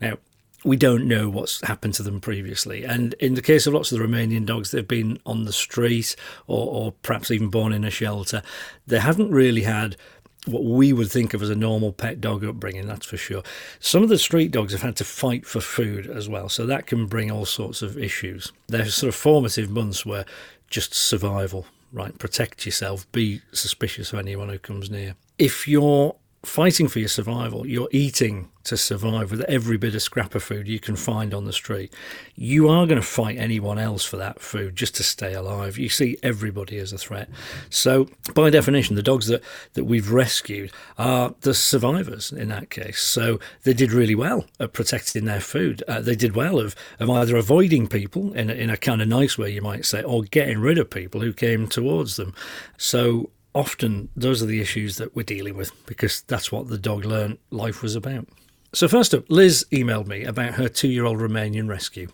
Now, 0.01 0.19
we 0.65 0.77
don't 0.77 1.07
know 1.07 1.29
what's 1.29 1.67
happened 1.67 1.95
to 1.95 2.03
them 2.03 2.21
previously. 2.21 2.85
And 2.85 3.15
in 3.15 3.35
the 3.35 3.43
case 3.43 3.67
of 3.67 3.75
lots 3.75 3.93
of 3.93 3.99
the 3.99 4.05
Romanian 4.05 4.45
dogs, 4.45 4.71
they've 4.73 4.87
been 4.87 5.19
on 5.25 5.45
the 5.45 5.53
street 5.53 6.17
or, 6.47 6.67
or 6.67 6.93
perhaps 7.03 7.31
even 7.31 7.49
born 7.49 7.73
in 7.73 7.85
a 7.85 7.91
shelter. 7.91 8.43
They 8.87 8.99
haven't 8.99 9.31
really 9.31 9.63
had 9.63 9.97
what 10.45 10.65
we 10.65 10.93
would 10.93 11.11
think 11.11 11.35
of 11.35 11.43
as 11.43 11.51
a 11.51 11.55
normal 11.55 11.93
pet 11.93 12.21
dog 12.21 12.45
upbringing, 12.45 12.87
that's 12.87 13.07
for 13.07 13.17
sure. 13.17 13.43
Some 13.81 14.03
of 14.03 14.09
the 14.09 14.19
street 14.19 14.53
dogs 14.53 14.73
have 14.73 14.83
had 14.83 14.97
to 14.97 15.05
fight 15.05 15.47
for 15.47 15.61
food 15.61 16.07
as 16.07 16.29
well, 16.29 16.49
so 16.49 16.67
that 16.67 16.87
can 16.87 17.07
bring 17.07 17.31
all 17.31 17.45
sorts 17.45 17.83
of 17.83 17.99
issues. 17.99 18.53
There's 18.69 18.95
sort 18.95 19.09
of 19.09 19.15
formative 19.15 19.71
months 19.71 20.07
where 20.07 20.25
just 20.71 20.95
survival, 20.95 21.67
right? 21.97 22.17
Protect 22.19 22.67
yourself, 22.67 23.11
be 23.11 23.41
suspicious 23.53 24.13
of 24.13 24.19
anyone 24.19 24.51
who 24.51 24.59
comes 24.59 24.91
near. 24.91 25.15
If 25.39 25.67
you're 25.67 26.15
fighting 26.47 26.89
for 26.89 26.99
your 26.99 27.09
survival, 27.09 27.67
you're 27.67 27.89
eating 27.91 28.49
to 28.65 28.77
survive 28.77 29.31
with 29.31 29.43
every 29.43 29.77
bit 29.77 29.95
of 29.95 30.03
scrap 30.03 30.35
of 30.35 30.43
food 30.43 30.67
you 30.67 30.81
can 30.81 30.97
find 30.97 31.33
on 31.33 31.45
the 31.45 31.53
street. 31.53 31.93
You 32.35 32.69
are 32.69 32.85
going 32.87 33.01
to 33.01 33.07
fight 33.07 33.39
anyone 33.39 33.79
else 33.79 34.05
for 34.05 34.17
that 34.17 34.41
food 34.41 34.75
just 34.75 34.97
to 34.97 35.05
stay 35.05 35.35
alive. 35.35 35.79
You 35.79 35.89
see 35.89 36.19
everybody 36.23 36.79
as 36.79 36.93
a 36.93 36.99
threat. 36.99 37.29
So, 37.71 38.09
by 38.35 38.51
definition, 38.51 38.97
the 38.97 39.03
dogs 39.03 39.29
that, 39.29 39.43
that 39.75 39.85
we've 39.85 40.11
rescued 40.11 40.73
are 40.99 41.35
the 41.43 41.55
survivors 41.55 42.33
in 42.33 42.49
that 42.49 42.71
case. 42.71 43.01
So, 43.01 43.39
they 43.63 43.73
did 43.73 43.93
really 43.93 44.17
well 44.17 44.47
at 44.59 44.73
protecting 44.73 45.27
their 45.27 45.41
food. 45.41 45.85
Uh, 45.87 46.01
they 46.01 46.17
did 46.17 46.35
well 46.35 46.59
of, 46.59 46.75
of 46.99 47.09
either 47.09 47.37
avoiding 47.37 47.87
people 47.87 48.33
in 48.33 48.51
in 48.51 48.71
a 48.71 48.77
kind 48.77 49.03
of 49.03 49.09
nice 49.09 49.39
way, 49.39 49.51
you 49.51 49.63
might 49.63 49.85
say, 49.85 50.03
or 50.03 50.23
getting 50.23 50.59
rid 50.59 50.79
of 50.79 50.91
people 50.91 51.21
who 51.21 51.33
came 51.33 51.69
towards 51.69 52.17
them. 52.17 52.35
So, 52.79 53.31
often 53.57 54.11
those 54.15 54.43
are 54.43 54.47
the 54.47 54.61
issues 54.61 54.99
that 54.99 55.17
we're 55.17 55.23
dealing 55.23 55.57
with 55.57 55.73
because 55.87 56.21
that's 56.23 56.53
what 56.53 56.69
the 56.69 56.79
dog 56.79 57.05
learned 57.05 57.39
life 57.51 57.83
was 57.83 57.97
about. 57.97 58.29
So, 58.75 58.87
first 58.87 59.15
up, 59.15 59.25
Liz 59.31 59.65
emailed 59.73 60.07
me 60.07 60.25
about 60.25 60.55
her 60.55 60.69
two 60.69 60.89
year 60.89 61.07
old 61.07 61.19
Romanian 61.19 61.69
rescue. 61.69 62.09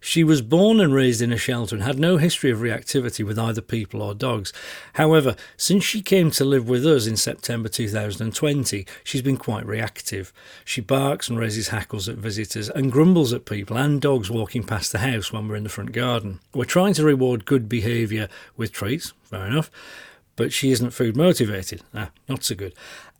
She 0.00 0.24
was 0.24 0.40
born 0.40 0.80
and 0.80 0.94
raised 0.94 1.20
in 1.20 1.32
a 1.32 1.36
shelter 1.36 1.74
and 1.74 1.82
had 1.82 1.98
no 1.98 2.16
history 2.16 2.50
of 2.50 2.60
reactivity 2.60 3.26
with 3.26 3.38
either 3.38 3.60
people 3.60 4.00
or 4.00 4.14
dogs. 4.14 4.52
However, 4.92 5.34
since 5.56 5.84
she 5.84 6.00
came 6.00 6.30
to 6.32 6.44
live 6.44 6.68
with 6.68 6.86
us 6.86 7.06
in 7.06 7.16
September 7.16 7.68
2020, 7.68 8.86
she's 9.02 9.22
been 9.22 9.36
quite 9.36 9.66
reactive. 9.66 10.32
She 10.64 10.80
barks 10.80 11.28
and 11.28 11.38
raises 11.38 11.68
hackles 11.68 12.08
at 12.08 12.16
visitors 12.16 12.70
and 12.70 12.92
grumbles 12.92 13.32
at 13.32 13.46
people 13.46 13.76
and 13.76 14.00
dogs 14.00 14.30
walking 14.30 14.62
past 14.62 14.92
the 14.92 14.98
house 14.98 15.32
when 15.32 15.48
we're 15.48 15.56
in 15.56 15.64
the 15.64 15.68
front 15.68 15.92
garden. 15.92 16.40
We're 16.54 16.64
trying 16.66 16.94
to 16.94 17.04
reward 17.04 17.44
good 17.44 17.68
behaviour 17.68 18.28
with 18.56 18.72
treats, 18.72 19.12
fair 19.24 19.46
enough, 19.46 19.70
but 20.36 20.52
she 20.52 20.70
isn't 20.70 20.90
food 20.90 21.16
motivated. 21.16 21.82
Ah, 21.94 22.10
not 22.28 22.44
so 22.44 22.54
good. 22.54 22.74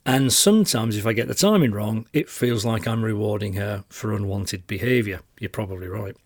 And 0.05 0.33
sometimes, 0.33 0.97
if 0.97 1.05
I 1.05 1.13
get 1.13 1.27
the 1.27 1.35
timing 1.35 1.73
wrong, 1.73 2.07
it 2.13 2.31
feels 2.31 2.65
like 2.65 2.87
I'm 2.87 3.05
rewarding 3.05 3.55
her 3.55 3.85
for 3.89 4.13
unwanted 4.13 4.67
behaviour. 4.67 5.21
You're 5.41 5.51
probably 5.51 5.89
right. 5.89 6.17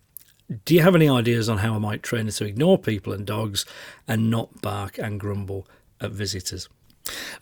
Do 0.65 0.75
you 0.75 0.81
have 0.81 0.95
any 0.95 1.09
ideas 1.09 1.49
on 1.49 1.59
how 1.59 1.73
I 1.73 1.79
might 1.79 2.03
train 2.03 2.25
her 2.25 2.31
to 2.31 2.45
ignore 2.45 2.77
people 2.77 3.11
and 3.13 3.25
dogs 3.25 3.65
and 4.07 4.29
not 4.29 4.61
bark 4.61 4.99
and 4.99 5.19
grumble 5.19 5.67
at 5.99 6.11
visitors? 6.11 6.69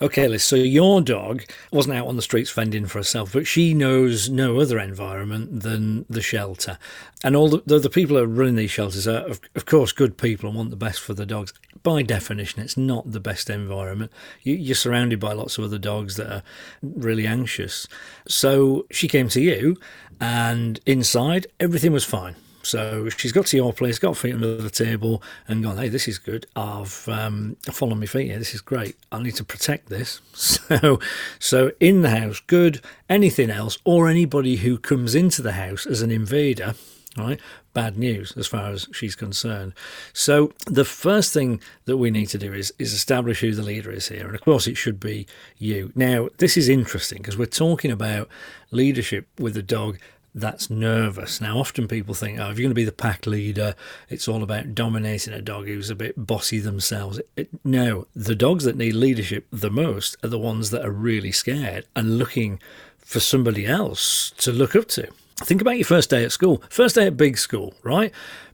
Okay, 0.02 0.28
Liz, 0.28 0.44
so 0.44 0.56
your 0.56 1.02
dog 1.02 1.44
wasn't 1.72 1.98
out 1.98 2.08
on 2.08 2.16
the 2.16 2.22
streets 2.22 2.50
fending 2.50 2.86
for 2.86 3.00
herself, 3.00 3.34
but 3.34 3.46
she 3.46 3.74
knows 3.74 4.30
no 4.30 4.60
other 4.60 4.80
environment 4.80 5.62
than 5.62 6.06
the 6.10 6.22
shelter. 6.22 6.78
And 7.24 7.36
all 7.36 7.50
the, 7.50 7.80
the 7.80 7.90
people 7.90 8.16
who 8.16 8.24
are 8.24 8.28
running 8.28 8.56
these 8.56 8.72
shelters 8.72 9.08
are, 9.08 9.28
of, 9.28 9.42
of, 9.56 9.66
course, 9.66 9.92
good 9.92 10.18
people 10.18 10.48
and 10.48 10.58
want 10.58 10.70
the 10.70 10.78
best 10.78 11.02
for 11.02 11.14
the 11.14 11.26
dogs. 11.26 11.54
By 11.84 12.02
definition, 12.02 12.62
it's 12.62 12.78
not 12.78 13.12
the 13.12 13.20
best 13.20 13.50
environment. 13.50 14.12
You, 14.42 14.56
you're 14.56 14.76
surrounded 14.76 15.20
by 15.20 15.34
lots 15.34 15.58
of 15.58 15.66
other 15.66 15.80
dogs 15.80 16.16
that 16.16 16.32
are 16.32 16.44
really 16.82 17.28
anxious. 17.28 17.88
So 18.28 18.86
she 18.92 19.10
came 19.10 19.28
to 19.30 19.42
you, 19.42 19.78
and 20.22 20.80
inside, 20.86 21.48
everything 21.60 21.92
was 21.92 22.06
fine. 22.06 22.36
So 22.64 23.10
she's 23.10 23.32
got 23.32 23.48
to 23.48 23.58
your 23.58 23.74
place, 23.74 24.00
got 24.00 24.18
feet 24.18 24.34
under 24.34 24.58
the 24.58 24.70
table, 24.70 25.24
and 25.48 25.64
gone, 25.64 25.78
hey, 25.78 25.90
this 25.90 26.08
is 26.08 26.18
good. 26.18 26.46
I've 26.56 27.08
um, 27.08 27.58
followed 27.64 27.96
my 27.96 28.06
feet 28.06 28.28
here. 28.28 28.40
This 28.40 28.54
is 28.54 28.62
great. 28.62 28.96
I 29.12 29.22
need 29.22 29.36
to 29.36 29.44
protect 29.44 29.90
this. 29.90 30.22
So, 30.70 31.00
so 31.40 31.72
in 31.80 32.04
the 32.04 32.12
house, 32.12 32.42
good. 32.46 32.82
Anything 33.10 33.50
else, 33.50 33.80
or 33.86 34.08
anybody 34.08 34.58
who 34.58 34.78
comes 34.78 35.16
into 35.16 35.42
the 35.42 35.54
house 35.54 35.88
as 35.88 36.04
an 36.04 36.12
invader, 36.12 36.76
right? 37.18 37.40
Bad 37.74 37.98
news 37.98 38.34
as 38.38 38.48
far 38.48 38.72
as 38.72 38.88
she's 38.92 39.16
concerned. 39.16 39.74
So 40.14 40.54
the 40.66 40.86
first 40.86 41.34
thing 41.34 41.62
that 41.86 41.98
we 41.98 42.12
need 42.12 42.28
to 42.28 42.38
do 42.38 42.54
is 42.54 42.74
is 42.78 42.94
establish 42.94 43.42
who 43.42 43.54
the 43.54 43.64
leader 43.64 43.92
is 43.92 44.10
here, 44.10 44.28
and 44.28 44.36
of 44.36 44.42
course 44.42 44.68
it 44.68 44.78
should 44.78 45.00
be 45.00 45.28
you. 45.58 45.92
Now 45.96 46.30
this 46.38 46.56
is 46.58 46.70
interesting 46.70 47.20
because 47.20 47.38
we're 47.38 47.46
talking 47.46 47.92
about 47.92 48.30
leadership 48.72 49.28
with 49.40 49.56
the 49.56 49.64
dog 49.64 49.98
that's 50.34 50.70
nervous. 50.70 51.42
Now, 51.42 51.58
often 51.58 51.88
people 51.88 52.14
think, 52.14 52.40
oh, 52.40 52.50
if 52.50 52.58
you're 52.58 52.66
going 52.66 52.70
to 52.70 52.76
be 52.76 52.84
the 52.84 52.92
pack 52.92 53.26
leader, 53.26 53.76
it's 54.10 54.28
all 54.28 54.44
about 54.44 54.76
dominating 54.76 55.34
a 55.34 55.42
dog 55.42 55.68
who's 55.68 55.90
a 55.90 55.96
bit 55.96 56.28
bossy 56.28 56.60
themselves. 56.60 57.20
It, 57.36 57.50
no, 57.64 58.08
the 58.16 58.36
dogs 58.36 58.64
that 58.64 58.78
need 58.78 58.94
leadership 58.94 59.48
the 59.52 59.72
most 59.72 60.18
are 60.24 60.30
the 60.30 60.40
ones 60.40 60.70
that 60.70 60.86
are 60.86 60.92
really 60.92 61.32
scared 61.32 61.86
and 61.96 62.18
looking 62.18 62.60
for 62.98 63.20
somebody 63.20 63.66
else 63.66 64.32
to 64.38 64.52
look 64.52 64.76
up 64.76 64.88
to. 64.90 65.10
Think 65.40 65.62
about 65.62 65.78
your 65.78 65.86
first 65.86 66.10
day 66.10 66.24
at 66.24 66.32
school. 66.32 66.62
First 66.70 66.96
day 66.96 67.08
at 67.08 67.18
big 67.18 67.38
school, 67.38 67.74
right? 67.84 68.12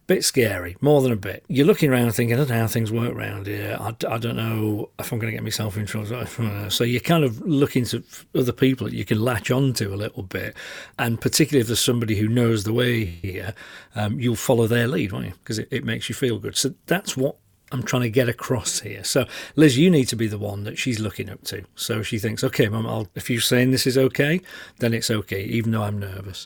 Bit 0.08 0.24
scary, 0.24 0.78
more 0.82 1.02
than 1.02 1.12
a 1.12 1.16
bit. 1.16 1.44
You're 1.48 1.66
looking 1.66 1.92
around 1.92 2.04
and 2.04 2.14
thinking, 2.14 2.36
I 2.36 2.38
don't 2.38 2.50
know 2.50 2.60
how 2.60 2.68
things 2.68 2.92
work 2.92 3.12
around 3.12 3.48
here. 3.48 3.76
I, 3.80 3.88
I 4.08 4.20
don't 4.20 4.36
know 4.36 4.90
if 5.00 5.12
I'm 5.12 5.18
going 5.18 5.32
to 5.32 5.36
get 5.36 5.44
myself 5.44 5.78
in 5.78 5.88
trouble. 5.88 6.06
So 6.70 6.84
you're 6.84 7.02
kind 7.02 7.24
of 7.24 7.42
looking 7.42 7.86
to 7.86 8.04
other 8.36 8.52
people 8.52 8.86
that 8.86 8.94
you 8.94 9.04
can 9.04 9.20
latch 9.20 9.50
onto 9.50 9.92
a 9.92 9.98
little 9.98 10.22
bit. 10.22 10.56
And 11.00 11.20
particularly 11.20 11.62
if 11.62 11.68
there's 11.68 11.80
somebody 11.80 12.16
who 12.18 12.28
knows 12.28 12.66
the 12.66 12.74
way 12.74 13.04
here, 13.04 13.56
um, 13.96 14.20
you'll 14.20 14.36
follow 14.36 14.68
their 14.68 14.88
lead, 14.88 15.12
won't 15.12 15.26
you? 15.26 15.34
Because 15.34 15.58
it, 15.58 15.68
it 15.72 15.84
makes 15.84 16.08
you 16.08 16.14
feel 16.14 16.38
good. 16.38 16.56
So 16.56 16.76
that's 16.86 17.18
what 17.18 17.38
I'm 17.72 17.84
trying 17.84 18.04
to 18.04 18.10
get 18.10 18.30
across 18.30 18.82
here. 18.82 19.04
So, 19.04 19.26
Liz, 19.56 19.78
you 19.78 19.90
need 19.90 20.06
to 20.06 20.16
be 20.16 20.28
the 20.28 20.38
one 20.38 20.64
that 20.66 20.78
she's 20.78 21.00
looking 21.00 21.30
up 21.30 21.44
to. 21.46 21.66
So 21.76 22.04
she 22.04 22.20
thinks, 22.20 22.44
okay, 22.44 22.70
mum, 22.70 22.86
I'll, 22.86 23.08
if 23.16 23.30
you're 23.30 23.42
saying 23.42 23.72
this 23.72 23.88
is 23.88 23.98
okay, 23.98 24.42
then 24.80 24.94
it's 24.94 25.10
okay, 25.10 25.44
even 25.44 25.72
though 25.72 25.84
I'm 25.84 26.00
nervous. 26.00 26.46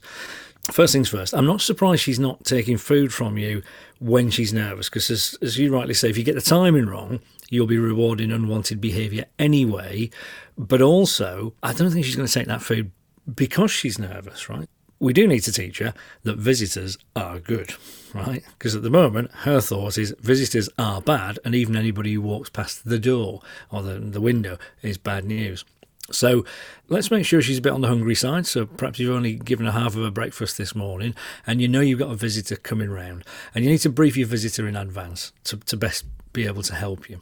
First 0.72 0.94
things 0.94 1.10
first, 1.10 1.34
I'm 1.34 1.46
not 1.46 1.62
surprised 1.62 2.04
she's 2.04 2.20
not 2.20 2.46
taking 2.46 2.78
food 2.78 3.14
from 3.14 3.38
you 3.38 3.64
when 4.00 4.30
she's 4.30 4.54
nervous, 4.54 4.88
because 4.88 5.10
as, 5.10 5.36
as 5.42 5.58
you 5.58 5.74
rightly 5.74 5.94
say, 5.94 6.10
if 6.10 6.18
you 6.18 6.24
get 6.24 6.36
the 6.36 6.42
timing 6.42 6.86
wrong, 6.86 7.20
you'll 7.50 7.68
be 7.68 7.78
rewarding 7.78 8.32
unwanted 8.32 8.80
behaviour 8.80 9.26
anyway. 9.38 10.10
But 10.58 10.82
also, 10.82 11.54
I 11.64 11.74
don't 11.74 11.92
think 11.92 12.06
she's 12.06 12.16
going 12.16 12.28
to 12.28 12.34
take 12.34 12.48
that 12.48 12.62
food 12.62 12.92
because 13.34 13.72
she's 13.72 13.98
nervous, 13.98 14.48
right? 14.48 14.70
We 15.00 15.13
do 15.13 15.27
need 15.27 15.41
to 15.41 15.51
teach 15.51 15.79
her 15.79 15.94
that 16.24 16.38
visitors 16.38 16.98
are 17.15 17.39
good, 17.39 17.74
right? 18.13 18.44
Because 18.58 18.75
at 18.75 18.84
the 18.84 18.89
moment, 18.89 19.32
her 19.32 19.62
thought 19.62 19.98
is 19.98 20.13
visitors 20.20 20.70
are 20.77 21.01
bad, 21.01 21.39
and 21.46 21.56
even 21.56 21.77
anybody 21.77 22.13
who 22.13 22.22
walks 22.22 22.50
past 22.50 22.86
the 22.86 23.00
door 23.00 23.41
or 23.72 23.82
the, 23.82 23.94
the 24.00 24.22
window 24.22 24.58
is 24.82 24.98
bad 24.98 25.24
news. 25.24 25.63
So 26.12 26.44
let's 26.88 27.12
make 27.12 27.25
sure 27.25 27.41
she's 27.41 27.60
a 27.60 27.62
bit 27.62 27.74
on 27.74 27.82
the 27.82 27.88
hungry 27.88 28.15
side. 28.15 28.46
So 28.48 28.65
perhaps 28.65 29.00
you've 29.00 29.15
only 29.15 29.36
given 29.36 29.65
her 29.65 29.72
half 29.72 29.96
of 29.96 30.03
her 30.03 30.12
breakfast 30.12 30.58
this 30.58 30.75
morning 30.75 31.13
and 31.46 31.62
you 31.62 31.68
know 31.68 31.82
you've 31.82 32.00
got 32.00 32.12
a 32.12 32.15
visitor 32.15 32.56
coming 32.56 32.89
round 32.89 33.24
and 33.53 33.63
you 33.63 33.72
need 33.72 33.79
to 33.79 33.89
brief 33.89 34.18
your 34.18 34.27
visitor 34.27 34.68
in 34.68 34.75
advance 34.75 35.32
to, 35.46 35.58
to 35.58 35.77
best 35.77 36.06
be 36.34 36.46
able 36.46 36.63
to 36.63 36.75
help 36.75 37.10
you. 37.10 37.22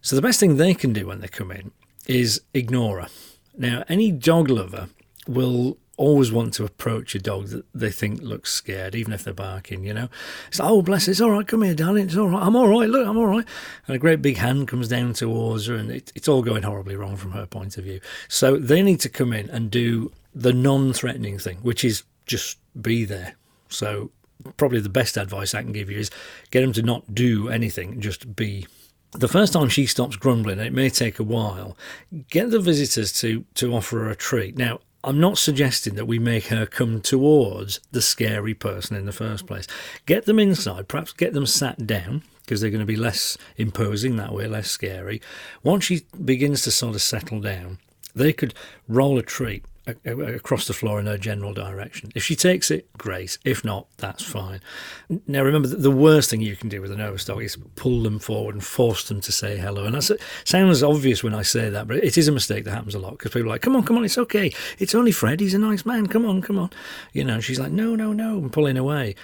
So 0.00 0.16
the 0.16 0.22
best 0.22 0.40
thing 0.40 0.56
they 0.56 0.74
can 0.74 0.92
do 0.92 1.06
when 1.06 1.20
they 1.20 1.28
come 1.28 1.50
in 1.50 1.72
is 2.06 2.40
ignore 2.54 3.00
her. 3.02 3.08
Now, 3.56 3.84
any 3.88 4.12
dog 4.12 4.48
lover 4.48 4.88
will 5.26 5.76
always 5.98 6.32
want 6.32 6.54
to 6.54 6.64
approach 6.64 7.14
a 7.14 7.18
dog 7.18 7.48
that 7.48 7.66
they 7.74 7.90
think 7.90 8.22
looks 8.22 8.50
scared, 8.50 8.94
even 8.94 9.12
if 9.12 9.24
they're 9.24 9.34
barking, 9.34 9.84
you 9.84 9.92
know. 9.92 10.08
It's 10.46 10.58
like, 10.58 10.70
oh, 10.70 10.80
bless 10.80 11.08
it, 11.08 11.10
it's 11.10 11.20
all 11.20 11.32
right, 11.32 11.46
come 11.46 11.62
here, 11.62 11.74
darling, 11.74 12.06
it's 12.06 12.16
all 12.16 12.28
right, 12.28 12.42
I'm 12.42 12.56
all 12.56 12.68
right, 12.68 12.88
look, 12.88 13.06
I'm 13.06 13.18
all 13.18 13.26
right. 13.26 13.44
And 13.86 13.96
a 13.96 13.98
great 13.98 14.22
big 14.22 14.38
hand 14.38 14.68
comes 14.68 14.88
down 14.88 15.12
towards 15.12 15.66
her, 15.66 15.74
and 15.74 15.90
it, 15.90 16.12
it's 16.14 16.28
all 16.28 16.42
going 16.42 16.62
horribly 16.62 16.96
wrong 16.96 17.16
from 17.16 17.32
her 17.32 17.44
point 17.44 17.76
of 17.76 17.84
view. 17.84 18.00
So 18.28 18.56
they 18.56 18.80
need 18.80 19.00
to 19.00 19.08
come 19.08 19.32
in 19.32 19.50
and 19.50 19.70
do 19.70 20.12
the 20.34 20.52
non 20.52 20.92
threatening 20.92 21.38
thing, 21.38 21.58
which 21.58 21.84
is 21.84 22.04
just 22.26 22.58
be 22.80 23.04
there. 23.04 23.34
So, 23.68 24.12
probably 24.56 24.80
the 24.80 24.88
best 24.88 25.16
advice 25.16 25.52
I 25.52 25.62
can 25.62 25.72
give 25.72 25.90
you 25.90 25.98
is 25.98 26.10
get 26.50 26.60
them 26.60 26.72
to 26.74 26.82
not 26.82 27.12
do 27.12 27.48
anything, 27.48 28.00
just 28.00 28.36
be 28.36 28.66
the 29.12 29.28
first 29.28 29.52
time 29.52 29.68
she 29.68 29.86
stops 29.86 30.16
grumbling, 30.16 30.58
it 30.58 30.72
may 30.72 30.90
take 30.90 31.18
a 31.18 31.22
while, 31.22 31.76
get 32.28 32.50
the 32.50 32.60
visitors 32.60 33.12
to 33.20 33.44
to 33.54 33.74
offer 33.74 34.00
her 34.00 34.10
a 34.10 34.16
treat. 34.16 34.56
Now, 34.56 34.80
I'm 35.04 35.20
not 35.20 35.38
suggesting 35.38 35.94
that 35.94 36.06
we 36.06 36.18
make 36.18 36.46
her 36.46 36.66
come 36.66 37.00
towards 37.00 37.80
the 37.92 38.02
scary 38.02 38.54
person 38.54 38.96
in 38.96 39.06
the 39.06 39.12
first 39.12 39.46
place. 39.46 39.66
Get 40.06 40.24
them 40.24 40.38
inside, 40.38 40.88
perhaps 40.88 41.12
get 41.12 41.32
them 41.32 41.46
sat 41.46 41.86
down 41.86 42.24
because 42.42 42.60
they're 42.60 42.70
going 42.70 42.80
to 42.80 42.86
be 42.86 42.96
less 42.96 43.38
imposing 43.56 44.16
that 44.16 44.32
way, 44.32 44.46
less 44.46 44.70
scary. 44.70 45.20
Once 45.62 45.84
she 45.84 46.02
begins 46.24 46.62
to 46.62 46.70
sort 46.70 46.94
of 46.94 47.02
settle 47.02 47.40
down, 47.40 47.78
they 48.14 48.32
could 48.32 48.54
roll 48.88 49.18
a 49.18 49.22
treat 49.22 49.64
across 50.04 50.66
the 50.66 50.72
floor 50.72 51.00
in 51.00 51.06
her 51.06 51.18
general 51.18 51.54
direction. 51.54 52.10
If 52.14 52.24
she 52.24 52.36
takes 52.36 52.70
it, 52.70 52.88
great. 52.98 53.38
If 53.44 53.64
not, 53.64 53.86
that's 53.96 54.22
fine. 54.22 54.60
Now, 55.26 55.42
remember, 55.42 55.68
the 55.68 55.90
worst 55.90 56.30
thing 56.30 56.40
you 56.40 56.56
can 56.56 56.68
do 56.68 56.80
with 56.80 56.90
a 56.90 56.96
nervous 56.96 57.24
dog 57.24 57.42
is 57.42 57.56
pull 57.76 58.02
them 58.02 58.18
forward 58.18 58.54
and 58.54 58.64
force 58.64 59.08
them 59.08 59.20
to 59.22 59.32
say 59.32 59.56
hello. 59.56 59.84
And 59.84 59.94
that 59.94 60.18
sounds 60.44 60.82
obvious 60.82 61.22
when 61.22 61.34
I 61.34 61.42
say 61.42 61.70
that, 61.70 61.88
but 61.88 61.98
it 61.98 62.18
is 62.18 62.28
a 62.28 62.32
mistake 62.32 62.64
that 62.64 62.72
happens 62.72 62.94
a 62.94 62.98
lot 62.98 63.12
because 63.12 63.32
people 63.32 63.48
are 63.48 63.54
like, 63.54 63.62
come 63.62 63.76
on, 63.76 63.84
come 63.84 63.96
on, 63.96 64.04
it's 64.04 64.18
okay. 64.18 64.52
It's 64.78 64.94
only 64.94 65.12
Fred. 65.12 65.40
He's 65.40 65.54
a 65.54 65.58
nice 65.58 65.86
man. 65.86 66.06
Come 66.06 66.26
on, 66.26 66.42
come 66.42 66.58
on. 66.58 66.70
You 67.12 67.24
know, 67.24 67.40
she's 67.40 67.58
like, 67.58 67.72
no, 67.72 67.94
no, 67.94 68.12
no, 68.12 68.38
I'm 68.38 68.50
pulling 68.50 68.76
away. 68.76 69.14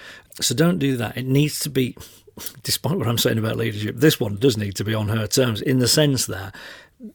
So 0.41 0.55
don't 0.55 0.79
do 0.79 0.97
that. 0.97 1.17
It 1.17 1.25
needs 1.25 1.59
to 1.59 1.69
be 1.69 1.95
despite 2.63 2.97
what 2.97 3.07
I'm 3.07 3.17
saying 3.17 3.37
about 3.37 3.57
leadership, 3.57 3.95
this 3.97 4.19
one 4.19 4.37
does 4.37 4.57
need 4.57 4.75
to 4.75 4.83
be 4.83 4.93
on 4.93 5.09
her 5.09 5.27
terms 5.27 5.61
in 5.61 5.79
the 5.79 5.87
sense 5.87 6.25
that 6.27 6.55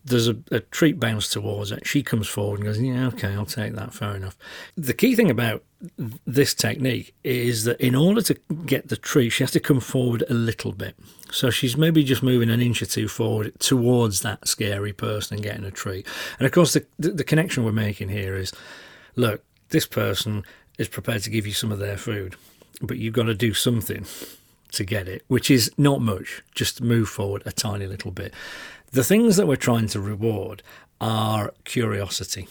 there's 0.05 0.29
a, 0.29 0.37
a, 0.51 0.61
treat 0.61 1.01
bounce 1.01 1.29
towards 1.29 1.73
it. 1.73 1.87
She 1.87 2.03
comes 2.03 2.29
forward 2.29 2.61
and 2.61 2.67
goes, 2.67 2.81
Yeah, 2.81 3.07
okay, 3.09 3.33
I'll 3.33 3.47
take 3.47 3.75
that. 3.75 3.95
Fair 3.95 4.15
enough. 4.15 4.37
The 4.77 4.93
key 4.93 5.15
thing 5.15 5.31
about 5.31 5.65
this 6.27 6.55
technique 6.55 7.15
is 7.25 7.65
that 7.65 7.81
in 7.81 7.95
order 7.95 8.21
to 8.23 8.35
get 8.67 8.89
the 8.89 8.97
treat, 8.97 9.31
she 9.31 9.43
has 9.43 9.51
to 9.53 9.61
come 9.61 9.81
forward 9.81 10.25
a 10.29 10.35
little 10.35 10.73
bit. 10.73 10.97
So 11.31 11.51
she's 11.51 11.77
maybe 11.77 12.05
just 12.05 12.23
moving 12.23 12.51
an 12.51 12.61
inch 12.61 12.83
or 12.83 12.87
two 12.87 13.09
forward 13.09 13.59
towards 13.59 14.21
that 14.21 14.47
scary 14.47 14.93
person 14.93 15.37
and 15.37 15.45
getting 15.45 15.65
a 15.65 15.71
treat. 15.71 16.07
And 16.39 16.47
of 16.47 16.53
course, 16.53 16.75
the, 16.75 16.85
the, 16.99 17.11
the 17.11 17.25
connection 17.25 17.65
we're 17.65 17.73
making 17.73 18.11
here 18.11 18.37
is 18.37 18.53
look, 19.17 19.43
this 19.71 19.87
person 19.87 20.45
is 20.79 20.89
prepared 20.89 21.23
to 21.23 21.31
give 21.31 21.47
you 21.47 21.53
some 21.53 21.73
of 21.73 21.79
their 21.79 21.97
food, 21.97 22.37
but 22.83 22.99
you've 22.99 23.15
got 23.15 23.25
to 23.25 23.35
do 23.35 23.55
something 23.55 24.07
to 24.73 24.85
get 24.85 25.09
it, 25.09 25.25
which 25.29 25.51
is 25.51 25.71
not 25.77 26.01
much, 26.01 26.43
just 26.55 26.81
move 26.81 27.09
forward 27.09 27.43
a 27.45 27.53
tiny 27.53 27.87
little 27.87 28.11
bit. 28.11 28.33
The 28.93 29.05
things 29.05 29.37
that 29.37 29.47
we're 29.47 29.57
trying 29.57 29.89
to 29.89 30.01
reward 30.01 30.63
are 31.01 31.55
curiosity. 31.65 32.47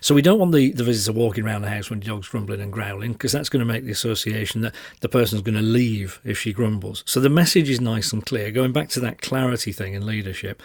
So 0.00 0.14
we 0.14 0.22
don't 0.22 0.38
want 0.38 0.52
the, 0.52 0.72
the 0.72 0.84
visitor 0.84 1.16
walking 1.16 1.44
around 1.44 1.62
the 1.62 1.70
house 1.70 1.90
when 1.90 2.00
the 2.00 2.06
dog's 2.06 2.28
grumbling 2.28 2.60
and 2.60 2.72
growling 2.72 3.12
because 3.12 3.32
that's 3.32 3.48
going 3.48 3.60
to 3.60 3.70
make 3.70 3.84
the 3.84 3.90
association 3.90 4.62
that 4.62 4.74
the 5.00 5.08
person's 5.08 5.42
going 5.42 5.56
to 5.56 5.62
leave 5.62 6.20
if 6.24 6.38
she 6.38 6.52
grumbles. 6.52 7.04
So 7.06 7.20
the 7.20 7.28
message 7.28 7.68
is 7.68 7.80
nice 7.80 8.12
and 8.12 8.24
clear. 8.24 8.50
Going 8.50 8.72
back 8.72 8.88
to 8.90 9.00
that 9.00 9.20
clarity 9.20 9.72
thing 9.72 9.92
in 9.92 10.06
leadership, 10.06 10.62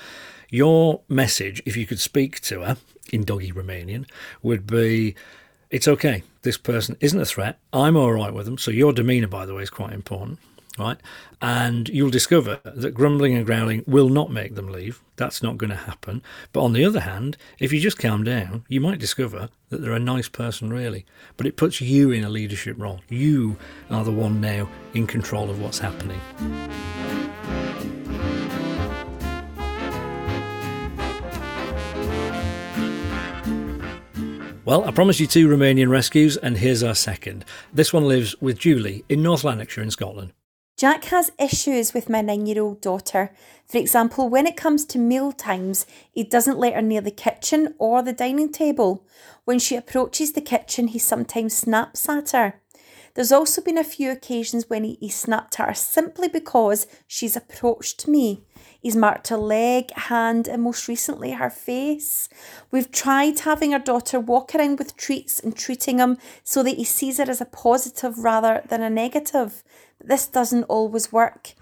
your 0.50 1.02
message, 1.10 1.62
if 1.66 1.76
you 1.76 1.86
could 1.86 2.00
speak 2.00 2.40
to 2.42 2.62
her 2.62 2.78
in 3.12 3.26
doggy 3.26 3.52
Romanian, 3.52 4.06
would 4.42 4.66
be 4.66 5.16
it's 5.70 5.88
okay. 5.88 6.24
This 6.44 6.58
person 6.58 6.96
isn't 7.02 7.20
a 7.20 7.26
threat. 7.26 7.60
I'm 7.74 7.98
all 7.98 8.14
right 8.14 8.34
with 8.34 8.46
them. 8.46 8.58
So 8.58 8.72
your 8.72 8.94
demeanour, 8.94 9.28
by 9.28 9.46
the 9.46 9.54
way, 9.54 9.64
is 9.64 9.70
quite 9.70 9.92
important 9.92 10.40
right? 10.78 10.98
And 11.42 11.90
you'll 11.90 12.10
discover 12.10 12.60
that 12.64 12.94
grumbling 12.94 13.36
and 13.36 13.46
growling 13.46 13.84
will 13.88 14.10
not 14.10 14.32
make 14.32 14.56
them 14.56 14.72
leave. 14.72 15.02
That's 15.16 15.42
not 15.42 15.58
going 15.58 15.70
to 15.72 15.76
happen. 15.76 16.22
But 16.54 16.64
on 16.64 16.74
the 16.74 16.86
other 16.86 17.02
hand, 17.02 17.38
if 17.60 17.74
you 17.74 17.80
just 17.80 18.00
calm 18.00 18.24
down, 18.24 18.66
you 18.68 18.82
might 18.82 19.00
discover 19.00 19.50
that 19.70 19.82
they're 19.82 19.92
a 19.92 20.00
nice 20.00 20.30
person, 20.30 20.72
really. 20.72 21.06
But 21.36 21.48
it 21.48 21.58
puts 21.58 21.82
you 21.82 22.12
in 22.12 22.24
a 22.24 22.30
leadership 22.30 22.76
role. 22.80 23.02
You 23.10 23.58
are 23.90 24.04
the 24.04 24.12
one 24.12 24.40
now 24.40 24.70
in 24.94 25.08
control 25.08 25.50
of 25.50 25.62
what's 25.62 25.80
happening. 25.80 26.22
Well, 34.68 34.84
I 34.84 34.92
promised 34.92 35.22
you 35.22 35.28
two 35.28 35.48
Romanian 35.48 35.88
rescues, 35.88 36.36
and 36.36 36.58
here's 36.58 36.84
our 36.84 36.94
second. 36.94 37.46
This 37.72 37.94
one 37.94 38.06
lives 38.06 38.36
with 38.42 38.60
Julie 38.60 39.06
in 39.08 39.24
North 39.24 39.46
Lanarkshire 39.46 39.82
in 39.82 39.92
Scotland. 39.92 40.34
Jack 40.78 41.06
has 41.06 41.32
issues 41.40 41.96
with 41.96 42.08
my 42.08 42.22
nine 42.22 42.46
year 42.46 42.62
old 42.62 42.82
daughter. 42.82 43.32
For 43.66 43.80
example, 43.80 44.30
when 44.30 44.46
it 44.46 44.56
comes 44.56 44.86
to 44.86 45.00
meal 45.00 45.32
times, 45.32 45.88
he 46.12 46.24
doesn't 46.24 46.60
let 46.60 46.76
her 46.76 46.84
near 46.84 47.02
the 47.02 47.10
kitchen 47.10 47.74
or 47.80 48.04
the 48.04 48.14
dining 48.14 48.52
table. 48.52 49.04
When 49.44 49.58
she 49.58 49.76
approaches 49.76 50.34
the 50.34 50.42
kitchen, 50.42 50.90
he 50.90 51.00
sometimes 51.00 51.56
snaps 51.56 52.08
at 52.08 52.30
her. 52.30 52.62
There's 53.16 53.32
also 53.32 53.64
been 53.64 53.80
a 53.80 53.84
few 53.84 54.12
occasions 54.12 54.70
when 54.70 54.84
he, 54.84 55.00
he 55.00 55.10
snapped 55.10 55.60
at 55.60 55.68
her 55.70 55.74
simply 55.74 56.28
because 56.28 56.86
she's 57.08 57.36
approached 57.36 58.08
me. 58.08 58.44
He's 58.80 58.96
marked 58.96 59.30
her 59.30 59.38
leg, 59.38 59.90
hand, 59.94 60.48
and 60.48 60.62
most 60.62 60.88
recently 60.88 61.32
her 61.32 61.50
face. 61.50 62.30
We've 62.70 62.92
tried 62.92 63.40
having 63.40 63.74
our 63.74 63.80
daughter 63.80 64.20
walk 64.20 64.54
around 64.54 64.78
with 64.78 64.96
treats 64.96 65.40
and 65.40 65.58
treating 65.58 65.98
him 65.98 66.20
so 66.44 66.62
that 66.62 66.78
he 66.78 66.84
sees 66.84 67.20
it 67.20 67.30
as 67.30 67.42
a 67.42 67.46
positive 67.46 68.20
rather 68.20 68.62
than 68.70 68.84
a 68.84 68.90
negative. 68.92 69.64
This 70.04 70.28
doesn't 70.28 70.64
always 70.64 71.12
work. 71.12 71.54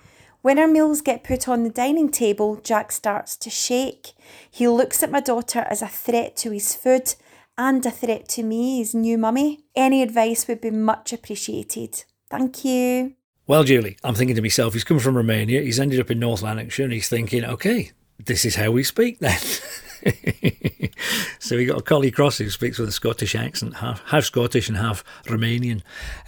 When 0.41 0.59
our 0.59 0.67
meals 0.67 1.01
get 1.01 1.23
put 1.23 1.47
on 1.47 1.63
the 1.63 1.69
dining 1.69 2.09
table, 2.09 2.57
Jack 2.57 2.91
starts 2.91 3.35
to 3.37 3.49
shake. 3.49 4.13
He 4.49 4.67
looks 4.67 5.01
at 5.01 5.09
my 5.09 5.19
daughter 5.19 5.65
as 5.69 5.81
a 5.81 5.87
threat 5.87 6.35
to 6.37 6.51
his 6.51 6.75
food 6.75 7.15
and 7.57 7.85
a 7.85 7.91
threat 7.91 8.27
to 8.29 8.43
me, 8.43 8.77
his 8.77 8.93
new 8.93 9.17
mummy. 9.17 9.65
Any 9.75 10.03
advice 10.03 10.47
would 10.47 10.61
be 10.61 10.71
much 10.71 11.13
appreciated. 11.13 12.03
Thank 12.29 12.63
you. 12.63 13.13
Well, 13.47 13.63
Julie, 13.63 13.97
I'm 14.03 14.15
thinking 14.15 14.35
to 14.35 14.41
myself, 14.41 14.73
he's 14.73 14.83
come 14.83 14.99
from 14.99 15.17
Romania, 15.17 15.61
he's 15.61 15.79
ended 15.79 15.99
up 15.99 16.11
in 16.11 16.19
North 16.19 16.41
Lanarkshire, 16.41 16.85
and 16.85 16.93
he's 16.93 17.09
thinking, 17.09 17.45
okay, 17.45 17.91
this 18.23 18.43
is 18.43 18.55
how 18.55 18.71
we 18.71 18.83
speak 18.83 19.19
then. 19.19 19.39
so 21.39 21.57
we 21.57 21.65
got 21.65 21.79
a 21.79 21.83
collie 21.83 22.11
cross 22.11 22.37
who 22.37 22.49
speaks 22.49 22.77
with 22.77 22.89
a 22.89 22.91
Scottish 22.91 23.35
accent, 23.35 23.77
half, 23.77 24.01
half 24.07 24.23
Scottish 24.25 24.67
and 24.69 24.77
half 24.77 25.03
Romanian. 25.25 25.81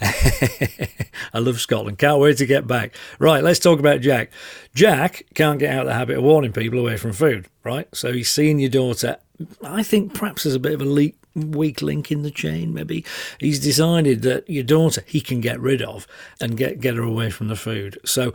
I 1.32 1.38
love 1.38 1.60
Scotland. 1.60 1.98
Can't 1.98 2.20
wait 2.20 2.38
to 2.38 2.46
get 2.46 2.66
back. 2.66 2.94
Right, 3.18 3.42
let's 3.42 3.60
talk 3.60 3.78
about 3.78 4.00
Jack. 4.00 4.30
Jack 4.74 5.22
can't 5.34 5.58
get 5.58 5.74
out 5.74 5.82
of 5.82 5.86
the 5.86 5.94
habit 5.94 6.18
of 6.18 6.24
warning 6.24 6.52
people 6.52 6.78
away 6.78 6.96
from 6.96 7.12
food, 7.12 7.46
right? 7.64 7.88
So 7.94 8.12
he's 8.12 8.30
seeing 8.30 8.58
your 8.58 8.70
daughter. 8.70 9.18
I 9.62 9.82
think 9.82 10.14
perhaps 10.14 10.42
there's 10.42 10.56
a 10.56 10.60
bit 10.60 10.72
of 10.72 10.80
a 10.80 10.84
leak 10.84 11.16
weak 11.34 11.82
link 11.82 12.10
in 12.10 12.22
the 12.22 12.30
chain, 12.30 12.74
maybe. 12.74 13.04
He's 13.38 13.60
decided 13.60 14.22
that 14.22 14.48
your 14.50 14.64
daughter 14.64 15.04
he 15.06 15.20
can 15.20 15.40
get 15.40 15.60
rid 15.60 15.82
of 15.82 16.06
and 16.40 16.56
get, 16.56 16.80
get 16.80 16.96
her 16.96 17.02
away 17.02 17.30
from 17.30 17.48
the 17.48 17.54
food. 17.54 17.98
So, 18.04 18.32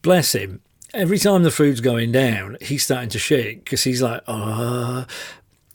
bless 0.00 0.34
him. 0.34 0.62
Every 0.94 1.18
time 1.18 1.42
the 1.42 1.50
food's 1.50 1.80
going 1.80 2.12
down, 2.12 2.56
he's 2.60 2.84
starting 2.84 3.10
to 3.10 3.18
shake 3.18 3.64
because 3.64 3.84
he's 3.84 4.02
like, 4.02 4.22
ah. 4.26 5.02
Uh, 5.02 5.04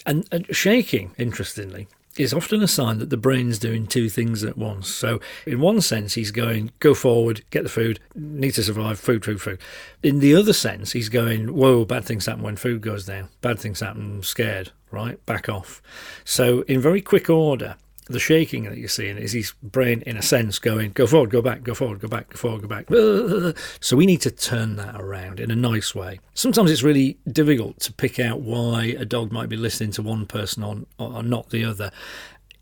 and, 0.06 0.28
and 0.32 0.56
shaking, 0.56 1.12
interestingly, 1.18 1.88
is 2.18 2.34
often 2.34 2.62
a 2.62 2.68
sign 2.68 2.98
that 3.00 3.10
the 3.10 3.18
brain's 3.18 3.60
doing 3.60 3.88
two 3.88 4.10
things 4.10 4.44
at 4.44 4.58
once. 4.58 4.88
So, 4.90 5.20
in 5.46 5.60
one 5.60 5.82
sense, 5.82 6.16
he's 6.16 6.32
going, 6.32 6.72
go 6.80 6.94
forward, 6.94 7.44
get 7.52 7.64
the 7.64 7.70
food, 7.70 8.00
need 8.16 8.52
to 8.56 8.64
survive, 8.64 9.00
food, 9.00 9.24
food, 9.24 9.42
food. 9.42 9.60
In 10.02 10.20
the 10.20 10.36
other 10.36 10.54
sense, 10.54 10.92
he's 10.94 11.10
going, 11.10 11.54
whoa, 11.54 11.86
bad 11.86 12.06
things 12.06 12.26
happen 12.26 12.44
when 12.44 12.56
food 12.56 12.82
goes 12.82 13.06
down, 13.06 13.30
bad 13.42 13.60
things 13.60 13.80
happen, 13.80 14.24
scared, 14.24 14.72
right? 14.92 15.24
Back 15.26 15.48
off. 15.50 15.82
So, 16.26 16.62
in 16.62 16.82
very 16.82 17.02
quick 17.02 17.30
order, 17.30 17.76
the 18.12 18.20
shaking 18.20 18.64
that 18.66 18.78
you're 18.78 18.90
seeing 18.90 19.18
is 19.18 19.32
his 19.32 19.54
brain, 19.64 20.04
in 20.06 20.18
a 20.18 20.22
sense, 20.22 20.60
going, 20.60 20.92
go 20.92 21.08
forward, 21.08 21.30
go 21.30 21.42
back, 21.42 21.64
go 21.64 21.74
forward, 21.74 22.00
go 22.00 22.08
back, 22.08 22.30
go 22.30 22.38
forward, 22.38 22.62
go 22.62 22.68
back. 22.68 22.88
So 23.80 23.98
we 23.98 24.06
need 24.06 24.22
to 24.22 24.32
turn 24.32 24.76
that 24.78 25.00
around 25.00 25.40
in 25.40 25.52
a 25.52 25.56
nice 25.56 25.96
way. 25.96 26.20
Sometimes 26.34 26.72
it's 26.72 26.84
really 26.84 27.18
difficult 27.30 27.80
to 27.82 27.94
pick 27.94 28.20
out 28.20 28.42
why 28.42 28.96
a 28.98 29.06
dog 29.06 29.32
might 29.32 29.50
be 29.50 29.58
listening 29.58 29.92
to 29.94 30.02
one 30.02 30.26
person 30.26 30.64
or, 30.64 30.82
or 30.98 31.24
not 31.24 31.50
the 31.50 31.66
other. 31.66 31.92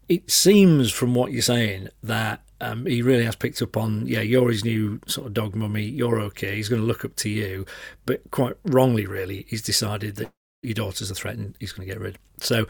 It 0.07 0.31
seems 0.31 0.91
from 0.91 1.13
what 1.13 1.31
you're 1.31 1.41
saying 1.41 1.89
that 2.03 2.41
um, 2.61 2.85
he 2.85 3.01
really 3.01 3.25
has 3.25 3.35
picked 3.35 3.61
up 3.61 3.77
on, 3.77 4.07
yeah, 4.07 4.21
you're 4.21 4.49
his 4.49 4.65
new 4.65 4.99
sort 5.07 5.27
of 5.27 5.33
dog 5.33 5.55
mummy, 5.55 5.83
you're 5.83 6.19
okay, 6.21 6.55
he's 6.55 6.69
going 6.69 6.81
to 6.81 6.87
look 6.87 7.05
up 7.05 7.15
to 7.17 7.29
you. 7.29 7.65
But 8.05 8.29
quite 8.31 8.55
wrongly, 8.65 9.05
really, 9.05 9.45
he's 9.49 9.61
decided 9.61 10.15
that 10.17 10.31
your 10.61 10.73
daughter's 10.73 11.09
a 11.09 11.15
threat 11.15 11.37
and 11.37 11.55
he's 11.59 11.71
going 11.71 11.87
to 11.87 11.93
get 11.93 12.01
rid. 12.01 12.17
So 12.37 12.67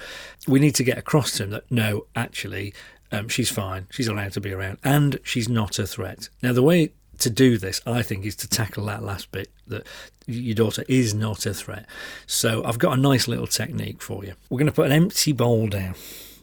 we 0.48 0.60
need 0.60 0.76
to 0.76 0.84
get 0.84 0.98
across 0.98 1.38
to 1.38 1.44
him 1.44 1.50
that 1.52 1.70
no, 1.72 2.06
actually, 2.16 2.74
um, 3.12 3.28
she's 3.28 3.50
fine. 3.50 3.88
She's 3.92 4.08
allowed 4.08 4.34
to 4.34 4.42
be 4.42 4.54
around 4.54 4.78
and 4.84 5.20
she's 5.24 5.50
not 5.50 5.80
a 5.80 5.88
threat. 5.88 6.30
Now, 6.42 6.54
the 6.54 6.64
way 6.64 6.92
to 7.20 7.30
do 7.30 7.58
this, 7.58 7.82
I 7.86 8.02
think, 8.02 8.26
is 8.26 8.36
to 8.38 8.48
tackle 8.48 8.86
that 8.86 9.04
last 9.04 9.32
bit 9.32 9.50
that 9.68 9.86
your 10.26 10.56
daughter 10.56 10.86
is 10.88 11.14
not 11.14 11.46
a 11.46 11.54
threat. 11.54 11.86
So 12.28 12.64
I've 12.64 12.80
got 12.80 12.98
a 12.98 13.02
nice 13.02 13.28
little 13.28 13.48
technique 13.48 14.02
for 14.02 14.24
you. 14.24 14.34
We're 14.50 14.60
going 14.60 14.68
to 14.68 14.72
put 14.72 14.88
an 14.88 14.94
empty 14.94 15.32
bowl 15.32 15.68
down, 15.68 15.96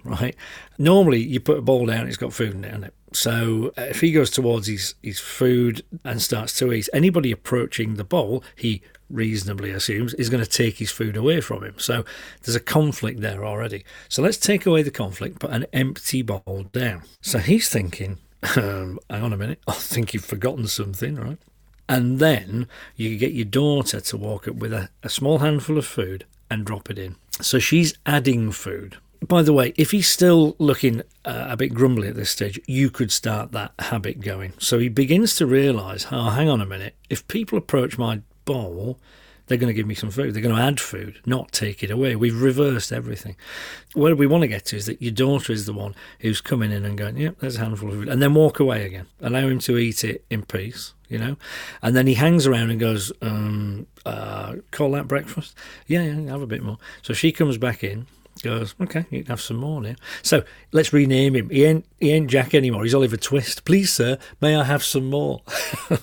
right? 0.04 0.36
Normally, 0.78 1.22
you 1.22 1.40
put 1.40 1.58
a 1.58 1.62
bowl 1.62 1.86
down, 1.86 2.08
it's 2.08 2.16
got 2.16 2.32
food 2.32 2.54
in 2.54 2.64
it, 2.64 2.84
it. 2.84 2.94
So 3.12 3.72
if 3.76 4.00
he 4.00 4.12
goes 4.12 4.30
towards 4.30 4.66
his, 4.66 4.94
his 5.02 5.20
food 5.20 5.82
and 6.04 6.20
starts 6.20 6.58
to 6.58 6.72
eat, 6.72 6.88
anybody 6.92 7.32
approaching 7.32 7.94
the 7.94 8.04
bowl, 8.04 8.44
he 8.54 8.82
reasonably 9.08 9.70
assumes 9.70 10.14
is 10.14 10.30
going 10.30 10.42
to 10.42 10.50
take 10.50 10.78
his 10.78 10.90
food 10.90 11.16
away 11.16 11.40
from 11.40 11.62
him. 11.64 11.74
So 11.78 12.04
there's 12.42 12.56
a 12.56 12.60
conflict 12.60 13.20
there 13.20 13.44
already. 13.44 13.84
So 14.08 14.22
let's 14.22 14.36
take 14.36 14.66
away 14.66 14.82
the 14.82 14.90
conflict, 14.90 15.40
put 15.40 15.50
an 15.50 15.66
empty 15.72 16.22
bowl 16.22 16.66
down. 16.72 17.02
So 17.20 17.38
he's 17.38 17.68
thinking, 17.68 18.18
um, 18.56 18.98
hang 19.10 19.22
on 19.22 19.32
a 19.32 19.36
minute, 19.36 19.60
I 19.68 19.72
think 19.72 20.14
you've 20.14 20.24
forgotten 20.24 20.66
something, 20.66 21.16
right? 21.16 21.38
And 21.88 22.18
then 22.18 22.66
you 22.96 23.16
get 23.16 23.32
your 23.32 23.44
daughter 23.44 24.00
to 24.00 24.16
walk 24.16 24.48
up 24.48 24.56
with 24.56 24.72
a, 24.72 24.88
a 25.02 25.08
small 25.08 25.38
handful 25.38 25.78
of 25.78 25.86
food 25.86 26.24
and 26.50 26.64
drop 26.64 26.90
it 26.90 26.98
in. 26.98 27.16
So 27.40 27.58
she's 27.58 27.94
adding 28.06 28.50
food. 28.50 28.96
By 29.26 29.42
the 29.42 29.52
way, 29.52 29.72
if 29.76 29.92
he's 29.92 30.08
still 30.08 30.56
looking 30.58 31.02
uh, 31.24 31.46
a 31.50 31.56
bit 31.56 31.74
grumbly 31.74 32.08
at 32.08 32.16
this 32.16 32.30
stage, 32.30 32.60
you 32.66 32.90
could 32.90 33.10
start 33.10 33.52
that 33.52 33.72
habit 33.78 34.20
going. 34.20 34.52
So 34.58 34.78
he 34.78 34.88
begins 34.88 35.36
to 35.36 35.46
realise, 35.46 36.06
oh, 36.10 36.30
hang 36.30 36.48
on 36.48 36.60
a 36.60 36.66
minute, 36.66 36.94
if 37.08 37.26
people 37.28 37.56
approach 37.56 37.98
my 37.98 38.20
bowl, 38.46 38.98
they're 39.46 39.58
going 39.58 39.68
to 39.68 39.74
give 39.74 39.86
me 39.86 39.94
some 39.94 40.10
food. 40.10 40.34
They're 40.34 40.42
going 40.42 40.54
to 40.54 40.60
add 40.60 40.80
food, 40.80 41.20
not 41.26 41.52
take 41.52 41.82
it 41.82 41.90
away. 41.90 42.16
We've 42.16 42.40
reversed 42.40 42.92
everything. 42.92 43.36
Where 43.94 44.16
we 44.16 44.26
want 44.26 44.42
to 44.42 44.48
get 44.48 44.64
to 44.66 44.76
is 44.76 44.86
that 44.86 45.00
your 45.00 45.12
daughter 45.12 45.52
is 45.52 45.66
the 45.66 45.72
one 45.72 45.94
who's 46.20 46.40
coming 46.40 46.72
in 46.72 46.84
and 46.84 46.98
going, 46.98 47.16
"Yep, 47.16 47.32
yeah, 47.32 47.38
there's 47.40 47.56
a 47.56 47.60
handful 47.60 47.90
of 47.90 47.94
food," 47.96 48.08
and 48.08 48.20
then 48.22 48.34
walk 48.34 48.58
away 48.58 48.86
again. 48.86 49.06
Allow 49.20 49.48
him 49.48 49.58
to 49.60 49.76
eat 49.78 50.02
it 50.02 50.24
in 50.30 50.42
peace, 50.42 50.94
you 51.08 51.18
know. 51.18 51.36
And 51.82 51.94
then 51.94 52.06
he 52.06 52.14
hangs 52.14 52.46
around 52.46 52.70
and 52.70 52.80
goes, 52.80 53.12
um, 53.22 53.86
uh, 54.04 54.56
"Call 54.70 54.92
that 54.92 55.06
breakfast?" 55.06 55.54
Yeah, 55.86 56.02
yeah, 56.02 56.30
have 56.30 56.42
a 56.42 56.46
bit 56.46 56.62
more. 56.62 56.78
So 57.02 57.14
she 57.14 57.30
comes 57.30 57.56
back 57.56 57.84
in, 57.84 58.06
goes, 58.42 58.74
okay, 58.80 59.06
you 59.10 59.22
can 59.22 59.30
have 59.30 59.40
some 59.40 59.56
more 59.56 59.80
now. 59.80 59.94
So 60.22 60.42
let's 60.72 60.92
rename 60.92 61.36
him. 61.36 61.50
He 61.50 61.64
ain't 61.64 61.86
he 62.00 62.10
ain't 62.10 62.30
Jack 62.30 62.54
anymore. 62.54 62.82
He's 62.82 62.94
Oliver 62.94 63.16
Twist. 63.16 63.64
Please, 63.64 63.92
sir, 63.92 64.18
may 64.40 64.56
I 64.56 64.64
have 64.64 64.82
some 64.82 65.08
more? 65.08 65.42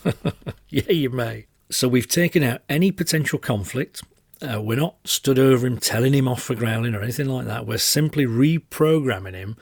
yeah, 0.69 0.91
you 0.91 1.09
may. 1.09 1.47
So 1.69 1.87
we've 1.87 2.07
taken 2.07 2.43
out 2.43 2.61
any 2.69 2.91
potential 2.91 3.39
conflict. 3.39 4.03
Uh, 4.41 4.61
we're 4.61 4.77
not 4.77 4.95
stood 5.05 5.39
over 5.39 5.65
him 5.65 5.77
telling 5.77 6.13
him 6.13 6.27
off 6.27 6.43
for 6.43 6.55
growling 6.55 6.93
or 6.93 7.01
anything 7.01 7.27
like 7.27 7.45
that. 7.47 7.65
We're 7.65 7.77
simply 7.77 8.25
reprogramming 8.25 9.33
him 9.33 9.57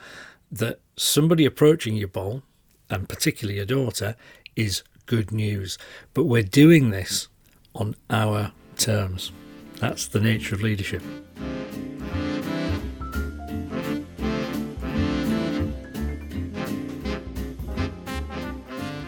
that 0.50 0.80
somebody 0.96 1.44
approaching 1.44 1.96
your 1.96 2.08
bowl, 2.08 2.42
and 2.90 3.08
particularly 3.08 3.56
your 3.56 3.66
daughter, 3.66 4.16
is 4.56 4.82
good 5.06 5.32
news. 5.32 5.78
But 6.14 6.24
we're 6.24 6.42
doing 6.42 6.90
this 6.90 7.28
on 7.74 7.94
our 8.10 8.52
terms. 8.76 9.32
That's 9.78 10.06
the 10.06 10.20
nature 10.20 10.54
of 10.54 10.62
leadership. 10.62 11.02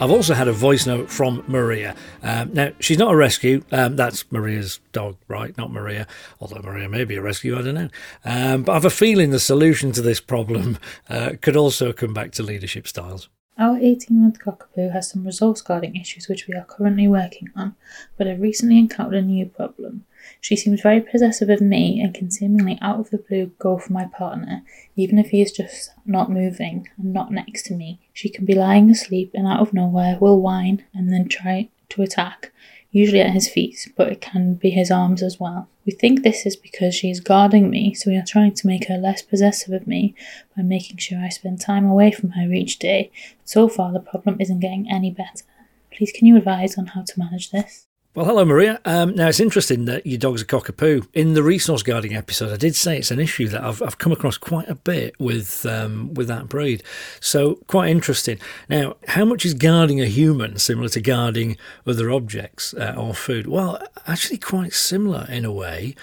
I've 0.04 0.10
also 0.10 0.34
had 0.34 0.48
a 0.48 0.52
voice 0.52 0.84
note 0.84 1.10
from 1.10 1.42
Maria. 1.48 1.96
Um, 2.22 2.52
now, 2.52 2.72
she's 2.78 2.98
not 2.98 3.14
a 3.14 3.16
rescue. 3.16 3.64
Um, 3.72 3.96
that's 3.96 4.30
Maria's 4.30 4.78
dog, 4.92 5.16
right? 5.28 5.56
Not 5.56 5.72
Maria. 5.72 6.06
Although 6.40 6.60
Maria 6.60 6.90
may 6.90 7.04
be 7.04 7.16
a 7.16 7.22
rescue, 7.22 7.58
I 7.58 7.62
don't 7.62 7.74
know. 7.74 7.88
Um, 8.22 8.64
but 8.64 8.72
I 8.72 8.74
have 8.74 8.84
a 8.84 8.90
feeling 8.90 9.30
the 9.30 9.40
solution 9.40 9.92
to 9.92 10.02
this 10.02 10.20
problem 10.20 10.76
uh, 11.08 11.36
could 11.40 11.56
also 11.56 11.94
come 11.94 12.12
back 12.12 12.32
to 12.32 12.42
leadership 12.42 12.86
styles. 12.86 13.30
Our 13.56 13.78
18 13.78 14.20
month 14.20 14.40
cockapoo 14.40 14.92
has 14.92 15.08
some 15.08 15.24
resource 15.24 15.62
guarding 15.62 15.96
issues 15.96 16.28
which 16.28 16.48
we 16.48 16.54
are 16.54 16.64
currently 16.64 17.08
working 17.08 17.48
on, 17.56 17.74
but 18.18 18.26
have 18.26 18.42
recently 18.42 18.78
encountered 18.78 19.14
a 19.14 19.22
new 19.22 19.46
problem. 19.46 20.04
She 20.40 20.56
seems 20.56 20.80
very 20.80 21.00
possessive 21.00 21.50
of 21.50 21.60
me 21.60 22.00
and 22.00 22.14
can 22.14 22.30
seemingly 22.30 22.78
out 22.80 23.00
of 23.00 23.10
the 23.10 23.18
blue 23.18 23.52
go 23.58 23.78
for 23.78 23.92
my 23.92 24.06
partner, 24.06 24.62
even 24.96 25.18
if 25.18 25.28
he 25.28 25.42
is 25.42 25.52
just 25.52 25.90
not 26.04 26.30
moving 26.30 26.88
and 26.98 27.12
not 27.12 27.32
next 27.32 27.64
to 27.66 27.74
me. 27.74 28.00
She 28.12 28.28
can 28.28 28.44
be 28.44 28.54
lying 28.54 28.90
asleep 28.90 29.30
and 29.34 29.46
out 29.46 29.60
of 29.60 29.72
nowhere 29.72 30.18
will 30.20 30.40
whine 30.40 30.84
and 30.94 31.12
then 31.12 31.28
try 31.28 31.68
to 31.90 32.02
attack, 32.02 32.52
usually 32.90 33.20
at 33.20 33.32
his 33.32 33.48
feet, 33.48 33.92
but 33.96 34.10
it 34.10 34.20
can 34.20 34.54
be 34.54 34.70
his 34.70 34.90
arms 34.90 35.22
as 35.22 35.38
well. 35.40 35.68
We 35.84 35.92
think 35.92 36.22
this 36.22 36.46
is 36.46 36.56
because 36.56 36.94
she 36.94 37.10
is 37.10 37.20
guarding 37.20 37.68
me, 37.68 37.92
so 37.92 38.10
we 38.10 38.16
are 38.16 38.24
trying 38.26 38.54
to 38.54 38.66
make 38.66 38.88
her 38.88 38.96
less 38.96 39.20
possessive 39.20 39.74
of 39.74 39.86
me 39.86 40.14
by 40.56 40.62
making 40.62 40.96
sure 40.96 41.18
I 41.18 41.28
spend 41.28 41.60
time 41.60 41.84
away 41.84 42.10
from 42.10 42.30
her 42.30 42.52
each 42.52 42.78
day. 42.78 43.10
So 43.44 43.68
far, 43.68 43.92
the 43.92 44.00
problem 44.00 44.40
isn't 44.40 44.60
getting 44.60 44.90
any 44.90 45.10
better. 45.10 45.44
Please, 45.92 46.12
can 46.12 46.26
you 46.26 46.36
advise 46.36 46.78
on 46.78 46.86
how 46.86 47.02
to 47.02 47.18
manage 47.18 47.50
this? 47.50 47.86
Well, 48.16 48.26
hello, 48.26 48.44
Maria. 48.44 48.80
Um, 48.84 49.16
now, 49.16 49.26
it's 49.26 49.40
interesting 49.40 49.86
that 49.86 50.06
your 50.06 50.18
dog's 50.18 50.40
a 50.40 50.44
cockapoo. 50.44 51.08
In 51.14 51.34
the 51.34 51.42
resource 51.42 51.82
guarding 51.82 52.14
episode, 52.14 52.52
I 52.52 52.56
did 52.56 52.76
say 52.76 52.96
it's 52.96 53.10
an 53.10 53.18
issue 53.18 53.48
that 53.48 53.64
I've, 53.64 53.82
I've 53.82 53.98
come 53.98 54.12
across 54.12 54.38
quite 54.38 54.68
a 54.68 54.76
bit 54.76 55.16
with 55.18 55.66
um, 55.66 56.14
with 56.14 56.28
that 56.28 56.48
breed. 56.48 56.84
So, 57.18 57.56
quite 57.66 57.90
interesting. 57.90 58.38
Now, 58.68 58.94
how 59.08 59.24
much 59.24 59.44
is 59.44 59.52
guarding 59.52 60.00
a 60.00 60.06
human 60.06 60.60
similar 60.60 60.88
to 60.90 61.00
guarding 61.00 61.56
other 61.88 62.08
objects 62.12 62.72
uh, 62.74 62.94
or 62.96 63.14
food? 63.14 63.48
Well, 63.48 63.84
actually, 64.06 64.38
quite 64.38 64.74
similar 64.74 65.26
in 65.28 65.44
a 65.44 65.50
way, 65.50 65.96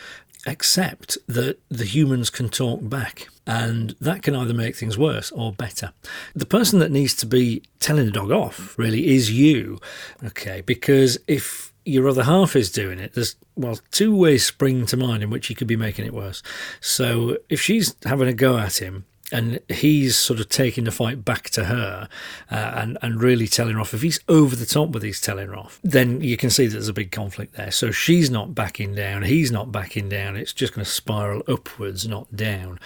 except 0.46 1.18
that 1.28 1.60
the 1.70 1.86
humans 1.86 2.30
can 2.30 2.50
talk 2.50 2.82
back. 2.90 3.30
And 3.48 3.96
that 4.02 4.22
can 4.22 4.36
either 4.36 4.54
make 4.54 4.76
things 4.76 4.98
worse 4.98 5.32
or 5.32 5.54
better. 5.54 5.94
The 6.36 6.46
person 6.46 6.80
that 6.80 6.92
needs 6.92 7.16
to 7.16 7.26
be 7.26 7.64
telling 7.80 8.06
the 8.06 8.12
dog 8.12 8.32
off 8.32 8.78
really 8.78 9.16
is 9.16 9.32
you. 9.32 9.80
Okay, 10.24 10.62
because 10.62 11.18
if 11.28 11.71
your 11.86 12.08
other 12.08 12.24
half 12.24 12.56
is 12.56 12.72
doing 12.72 13.00
it, 13.00 13.14
there's 13.14 13.36
well 13.56 13.80
two 13.92 14.16
ways 14.16 14.46
spring 14.46 14.86
to 14.88 14.98
mind 14.98 15.24
in 15.24 15.30
which 15.30 15.48
he 15.48 15.56
could 15.56 15.68
be 15.68 15.76
making 15.76 16.06
it 16.06 16.14
worse. 16.14 16.44
So 16.80 17.38
if 17.50 17.62
she's 17.62 17.96
having 18.06 18.28
a 18.28 18.34
go 18.34 18.58
at 18.58 18.82
him 18.82 19.06
and 19.32 19.60
he's 19.70 20.18
sort 20.18 20.40
of 20.40 20.50
taking 20.50 20.84
the 20.84 20.92
fight 20.92 21.24
back 21.24 21.50
to 21.52 21.66
her 21.66 22.08
uh, 22.50 22.74
and 22.76 22.98
and 23.02 23.22
really 23.22 23.48
telling 23.48 23.76
her 23.76 23.82
off. 23.82 23.94
If 23.94 24.02
he's 24.02 24.20
over 24.28 24.56
the 24.56 24.66
top 24.66 24.90
with 24.90 25.04
his 25.04 25.22
telling 25.22 25.48
her 25.48 25.56
off, 25.56 25.80
then 25.84 26.22
you 26.22 26.38
can 26.38 26.50
see 26.50 26.68
that 26.68 26.74
there's 26.74 26.88
a 26.88 26.94
big 26.94 27.12
conflict 27.12 27.56
there. 27.56 27.72
So 27.72 27.92
she's 27.92 28.30
not 28.30 28.56
backing 28.56 28.96
down, 28.96 29.24
he's 29.24 29.52
not 29.52 29.72
backing 29.72 30.10
down. 30.10 30.36
It's 30.36 30.54
just 30.54 30.74
going 30.74 30.86
to 30.86 30.92
spiral 30.92 31.44
upwards, 31.48 32.08
not 32.08 32.36
down. 32.36 32.80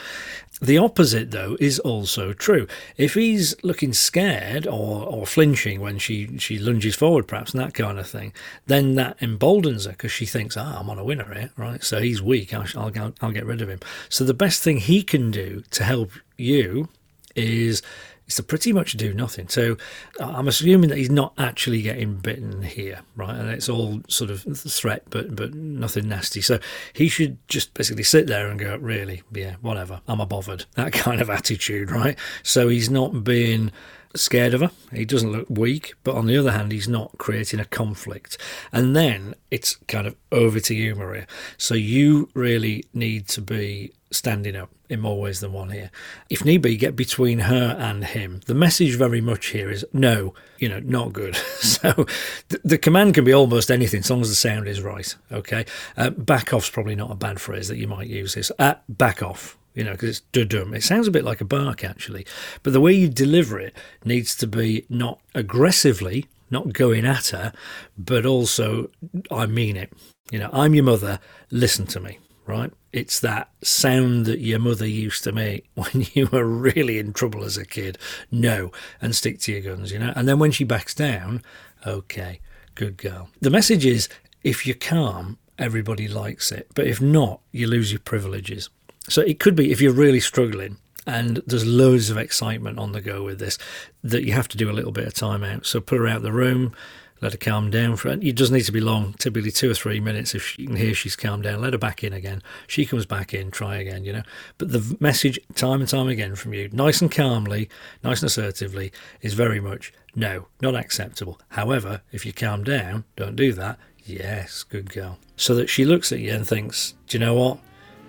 The 0.61 0.77
opposite, 0.77 1.31
though, 1.31 1.57
is 1.59 1.79
also 1.79 2.31
true. 2.31 2.65
If 2.95 3.15
he's 3.15 3.61
looking 3.61 3.91
scared 3.91 4.65
or, 4.65 5.05
or 5.05 5.25
flinching 5.25 5.81
when 5.81 5.99
she, 5.99 6.37
she 6.37 6.57
lunges 6.57 6.95
forward, 6.95 7.27
perhaps, 7.27 7.53
and 7.53 7.61
that 7.61 7.73
kind 7.73 7.99
of 7.99 8.07
thing, 8.07 8.31
then 8.65 8.95
that 8.95 9.17
emboldens 9.19 9.83
her 9.83 9.91
because 9.91 10.13
she 10.13 10.25
thinks, 10.25 10.55
ah, 10.55 10.79
I'm 10.79 10.89
on 10.89 10.97
a 10.97 11.03
winner 11.03 11.33
here, 11.33 11.51
right? 11.57 11.83
So 11.83 11.99
he's 11.99 12.21
weak, 12.21 12.53
I'll, 12.53 12.65
I'll, 12.77 13.13
I'll 13.21 13.31
get 13.31 13.45
rid 13.45 13.61
of 13.61 13.69
him. 13.69 13.79
So 14.07 14.23
the 14.23 14.33
best 14.33 14.63
thing 14.63 14.77
he 14.77 15.03
can 15.03 15.29
do 15.29 15.63
to 15.71 15.83
help 15.83 16.11
you 16.37 16.89
is 17.35 17.81
to 18.27 18.43
pretty 18.43 18.73
much 18.73 18.93
do 18.93 19.13
nothing. 19.13 19.47
So 19.47 19.77
uh, 20.19 20.31
I'm 20.31 20.47
assuming 20.47 20.89
that 20.89 20.97
he's 20.97 21.11
not 21.11 21.33
actually 21.37 21.81
getting 21.81 22.15
bitten 22.15 22.63
here, 22.63 23.01
right? 23.15 23.35
And 23.35 23.49
it's 23.49 23.69
all 23.69 24.01
sort 24.07 24.31
of 24.31 24.41
threat, 24.41 25.03
but 25.09 25.35
but 25.35 25.53
nothing 25.53 26.09
nasty. 26.09 26.41
So 26.41 26.59
he 26.93 27.07
should 27.07 27.37
just 27.47 27.73
basically 27.73 28.03
sit 28.03 28.27
there 28.27 28.47
and 28.47 28.59
go, 28.59 28.77
really, 28.77 29.21
yeah, 29.31 29.55
whatever, 29.61 30.01
I'm 30.07 30.19
a 30.19 30.25
bothered. 30.25 30.65
That 30.73 30.93
kind 30.93 31.21
of 31.21 31.29
attitude, 31.29 31.91
right? 31.91 32.17
So 32.43 32.67
he's 32.67 32.89
not 32.89 33.23
being 33.23 33.71
scared 34.15 34.53
of 34.53 34.61
her. 34.61 34.71
He 34.93 35.05
doesn't 35.05 35.31
look 35.31 35.47
weak, 35.49 35.93
but 36.03 36.15
on 36.15 36.25
the 36.25 36.37
other 36.37 36.51
hand, 36.51 36.71
he's 36.71 36.87
not 36.87 37.17
creating 37.17 37.59
a 37.59 37.65
conflict. 37.65 38.37
And 38.71 38.95
then 38.95 39.35
it's 39.51 39.75
kind 39.87 40.07
of 40.07 40.15
over 40.31 40.59
to 40.59 40.75
you, 40.75 40.95
Maria. 40.95 41.27
So 41.57 41.75
you 41.75 42.29
really 42.33 42.85
need 42.93 43.27
to 43.29 43.41
be 43.41 43.91
standing 44.11 44.55
up 44.55 44.69
in 44.89 44.99
more 44.99 45.19
ways 45.19 45.39
than 45.39 45.51
one 45.51 45.69
here. 45.69 45.91
If 46.29 46.45
need 46.45 46.61
be, 46.61 46.77
get 46.77 46.95
between 46.95 47.39
her 47.39 47.75
and 47.79 48.05
him. 48.05 48.41
The 48.45 48.53
message 48.53 48.95
very 48.95 49.21
much 49.21 49.47
here 49.47 49.69
is 49.69 49.85
no, 49.93 50.33
you 50.59 50.69
know, 50.69 50.79
not 50.79 51.13
good. 51.13 51.35
so 51.59 52.05
the, 52.49 52.61
the, 52.63 52.77
command 52.77 53.15
can 53.15 53.23
be 53.23 53.33
almost 53.33 53.71
anything 53.71 53.99
as 54.01 54.09
long 54.09 54.21
as 54.21 54.29
the 54.29 54.35
sound 54.35 54.67
is 54.67 54.81
right. 54.81 55.15
Okay. 55.31 55.65
Uh, 55.97 56.11
back 56.11 56.53
off's 56.53 56.69
probably 56.69 56.95
not 56.95 57.11
a 57.11 57.15
bad 57.15 57.41
phrase 57.41 57.67
that 57.67 57.77
you 57.77 57.87
might 57.87 58.07
use 58.07 58.35
this. 58.35 58.51
Uh, 58.59 58.75
back 58.87 59.23
off 59.23 59.57
you 59.75 59.83
know, 59.83 59.91
because 59.91 60.09
it's 60.09 60.27
dudum. 60.31 60.75
It 60.75 60.83
sounds 60.83 61.07
a 61.07 61.11
bit 61.11 61.25
like 61.25 61.41
a 61.41 61.45
bark, 61.45 61.83
actually. 61.83 62.25
But 62.63 62.73
the 62.73 62.81
way 62.81 62.93
you 62.93 63.09
deliver 63.09 63.59
it 63.59 63.75
needs 64.03 64.35
to 64.37 64.47
be 64.47 64.85
not 64.89 65.19
aggressively, 65.35 66.25
not 66.49 66.73
going 66.73 67.05
at 67.05 67.27
her, 67.27 67.53
but 67.97 68.25
also, 68.25 68.89
I 69.29 69.45
mean 69.45 69.75
it. 69.75 69.93
You 70.31 70.39
know, 70.39 70.49
I'm 70.51 70.73
your 70.73 70.85
mother, 70.85 71.19
listen 71.51 71.85
to 71.87 71.99
me, 71.99 72.17
right? 72.47 72.71
It's 72.91 73.19
that 73.19 73.49
sound 73.61 74.25
that 74.25 74.39
your 74.39 74.59
mother 74.59 74.87
used 74.87 75.23
to 75.25 75.31
make 75.31 75.69
when 75.75 76.07
you 76.13 76.27
were 76.27 76.45
really 76.45 76.97
in 76.97 77.13
trouble 77.13 77.43
as 77.43 77.57
a 77.57 77.65
kid. 77.65 77.97
No, 78.31 78.71
and 79.01 79.15
stick 79.15 79.39
to 79.41 79.51
your 79.51 79.61
guns, 79.61 79.91
you 79.91 79.99
know? 79.99 80.13
And 80.15 80.27
then 80.27 80.39
when 80.39 80.51
she 80.51 80.63
backs 80.63 80.95
down, 80.95 81.43
okay, 81.85 82.39
good 82.75 82.97
girl. 82.97 83.29
The 83.41 83.51
message 83.51 83.85
is 83.85 84.07
if 84.43 84.65
you're 84.65 84.75
calm, 84.75 85.37
everybody 85.59 86.07
likes 86.07 86.51
it. 86.51 86.67
But 86.75 86.87
if 86.87 87.01
not, 87.01 87.41
you 87.51 87.67
lose 87.67 87.91
your 87.91 87.99
privileges. 87.99 88.69
So 89.07 89.21
it 89.21 89.39
could 89.39 89.55
be 89.55 89.71
if 89.71 89.81
you're 89.81 89.93
really 89.93 90.19
struggling 90.19 90.77
and 91.05 91.41
there's 91.45 91.65
loads 91.65 92.09
of 92.09 92.17
excitement 92.17 92.79
on 92.79 92.91
the 92.91 93.01
go 93.01 93.23
with 93.23 93.39
this 93.39 93.57
that 94.03 94.23
you 94.23 94.33
have 94.33 94.47
to 94.49 94.57
do 94.57 94.69
a 94.69 94.73
little 94.73 94.91
bit 94.91 95.07
of 95.07 95.13
time 95.13 95.43
out. 95.43 95.65
So 95.65 95.79
put 95.79 95.99
her 95.99 96.07
out 96.07 96.23
the 96.23 96.31
room, 96.31 96.73
let 97.21 97.31
her 97.31 97.37
calm 97.37 97.69
down. 97.69 97.95
For 97.95 98.09
it 98.09 98.35
doesn't 98.35 98.55
need 98.55 98.65
to 98.65 98.71
be 98.71 98.81
long, 98.81 99.13
typically 99.13 99.51
two 99.51 99.71
or 99.71 99.75
three 99.75 99.99
minutes. 99.99 100.33
If 100.33 100.57
you 100.57 100.67
can 100.67 100.75
hear 100.75 100.93
she's 100.93 101.15
calmed 101.15 101.43
down, 101.43 101.61
let 101.61 101.73
her 101.73 101.79
back 101.79 102.03
in 102.03 102.13
again. 102.13 102.41
She 102.67 102.85
comes 102.85 103.05
back 103.05 103.33
in, 103.33 103.51
try 103.51 103.77
again, 103.77 104.03
you 104.03 104.13
know. 104.13 104.23
But 104.57 104.71
the 104.71 104.97
message, 104.99 105.39
time 105.53 105.81
and 105.81 105.89
time 105.89 106.07
again 106.07 106.35
from 106.35 106.53
you, 106.53 106.69
nice 106.71 107.01
and 107.01 107.11
calmly, 107.11 107.69
nice 108.03 108.21
and 108.21 108.27
assertively, 108.27 108.91
is 109.21 109.33
very 109.33 109.59
much 109.59 109.93
no, 110.15 110.47
not 110.61 110.75
acceptable. 110.75 111.39
However, 111.49 112.01
if 112.11 112.25
you 112.25 112.33
calm 112.33 112.63
down, 112.63 113.03
don't 113.15 113.35
do 113.35 113.53
that. 113.53 113.77
Yes, 114.03 114.63
good 114.63 114.91
girl. 114.91 115.17
So 115.35 115.55
that 115.55 115.69
she 115.69 115.83
looks 115.83 116.11
at 116.11 116.19
you 116.19 116.31
and 116.31 116.47
thinks, 116.47 116.93
do 117.07 117.17
you 117.17 117.25
know 117.25 117.33
what? 117.33 117.59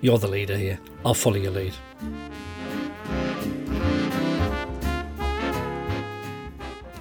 You're 0.00 0.18
the 0.18 0.28
leader 0.28 0.56
here. 0.56 0.78
I'll 1.04 1.14
follow 1.14 1.36
your 1.36 1.52
lead. 1.52 1.74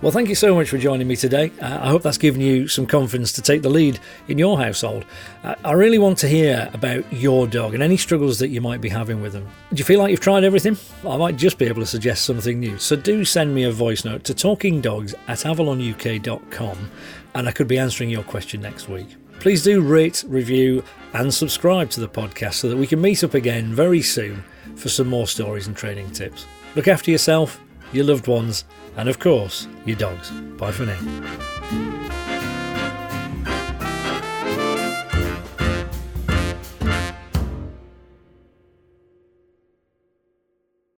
Well, 0.06 0.12
thank 0.12 0.30
you 0.30 0.36
so 0.36 0.54
much 0.54 0.70
for 0.70 0.78
joining 0.78 1.08
me 1.08 1.16
today. 1.16 1.52
Uh, 1.60 1.80
I 1.82 1.88
hope 1.88 2.04
that's 2.04 2.20
given 2.20 2.40
you 2.40 2.68
some 2.68 2.86
confidence 2.86 3.32
to 3.32 3.42
take 3.42 3.64
the 3.64 3.72
lead 3.72 4.00
in 4.28 4.38
your 4.38 4.56
household. 4.56 5.04
Uh, 5.44 5.56
I 5.64 5.72
really 5.72 5.98
want 5.98 6.20
to 6.20 6.28
hear 6.28 6.70
about 6.74 7.12
your 7.12 7.48
dog 7.48 7.74
and 7.74 7.82
any 7.82 7.98
struggles 7.98 8.38
that 8.38 8.50
you 8.50 8.62
might 8.62 8.82
be 8.82 8.90
having 8.90 9.20
with 9.20 9.34
them. 9.34 9.48
Do 9.72 9.78
you 9.78 9.84
feel 9.84 10.00
like 10.00 10.12
you've 10.12 10.20
tried 10.20 10.44
everything? 10.44 10.78
I 11.08 11.18
might 11.18 11.38
just 11.38 11.58
be 11.58 11.66
able 11.66 11.82
to 11.82 11.88
suggest 11.88 12.24
something 12.24 12.60
new. 12.60 12.78
So 12.78 12.96
do 12.96 13.26
send 13.26 13.56
me 13.56 13.64
a 13.64 13.72
voice 13.72 14.06
note 14.06 14.24
to 14.26 14.36
talkingdogs 14.36 15.16
at 15.28 15.40
avalonuk.com 15.40 16.92
and 17.34 17.48
I 17.48 17.52
could 17.52 17.68
be 17.68 17.80
answering 17.80 18.12
your 18.12 18.24
question 18.24 18.62
next 18.62 18.88
week. 18.88 19.08
Please 19.46 19.62
do 19.62 19.80
rate, 19.80 20.24
review, 20.28 20.84
and 21.14 21.32
subscribe 21.32 21.92
to 21.92 22.00
the 22.00 22.10
podcast 22.10 22.56
so 22.56 22.68
that 22.68 22.78
we 22.78 22.88
can 22.88 23.00
meet 23.00 23.24
up 23.24 23.36
again 23.36 23.72
very 23.76 24.02
soon 24.02 24.44
for 24.76 24.90
some 24.90 25.06
more 25.08 25.28
stories 25.28 25.68
and 25.68 25.78
training 25.78 26.10
tips. 26.10 26.48
Look 26.74 26.88
after 26.88 27.12
yourself, 27.12 27.62
your 27.94 28.06
loved 28.06 28.26
ones, 28.26 28.66
and 28.98 29.08
of 29.08 29.20
course, 29.20 29.68
your 29.86 29.98
dogs. 29.98 30.32
Bye 30.32 30.72
for 30.72 30.88
now. 30.88 32.05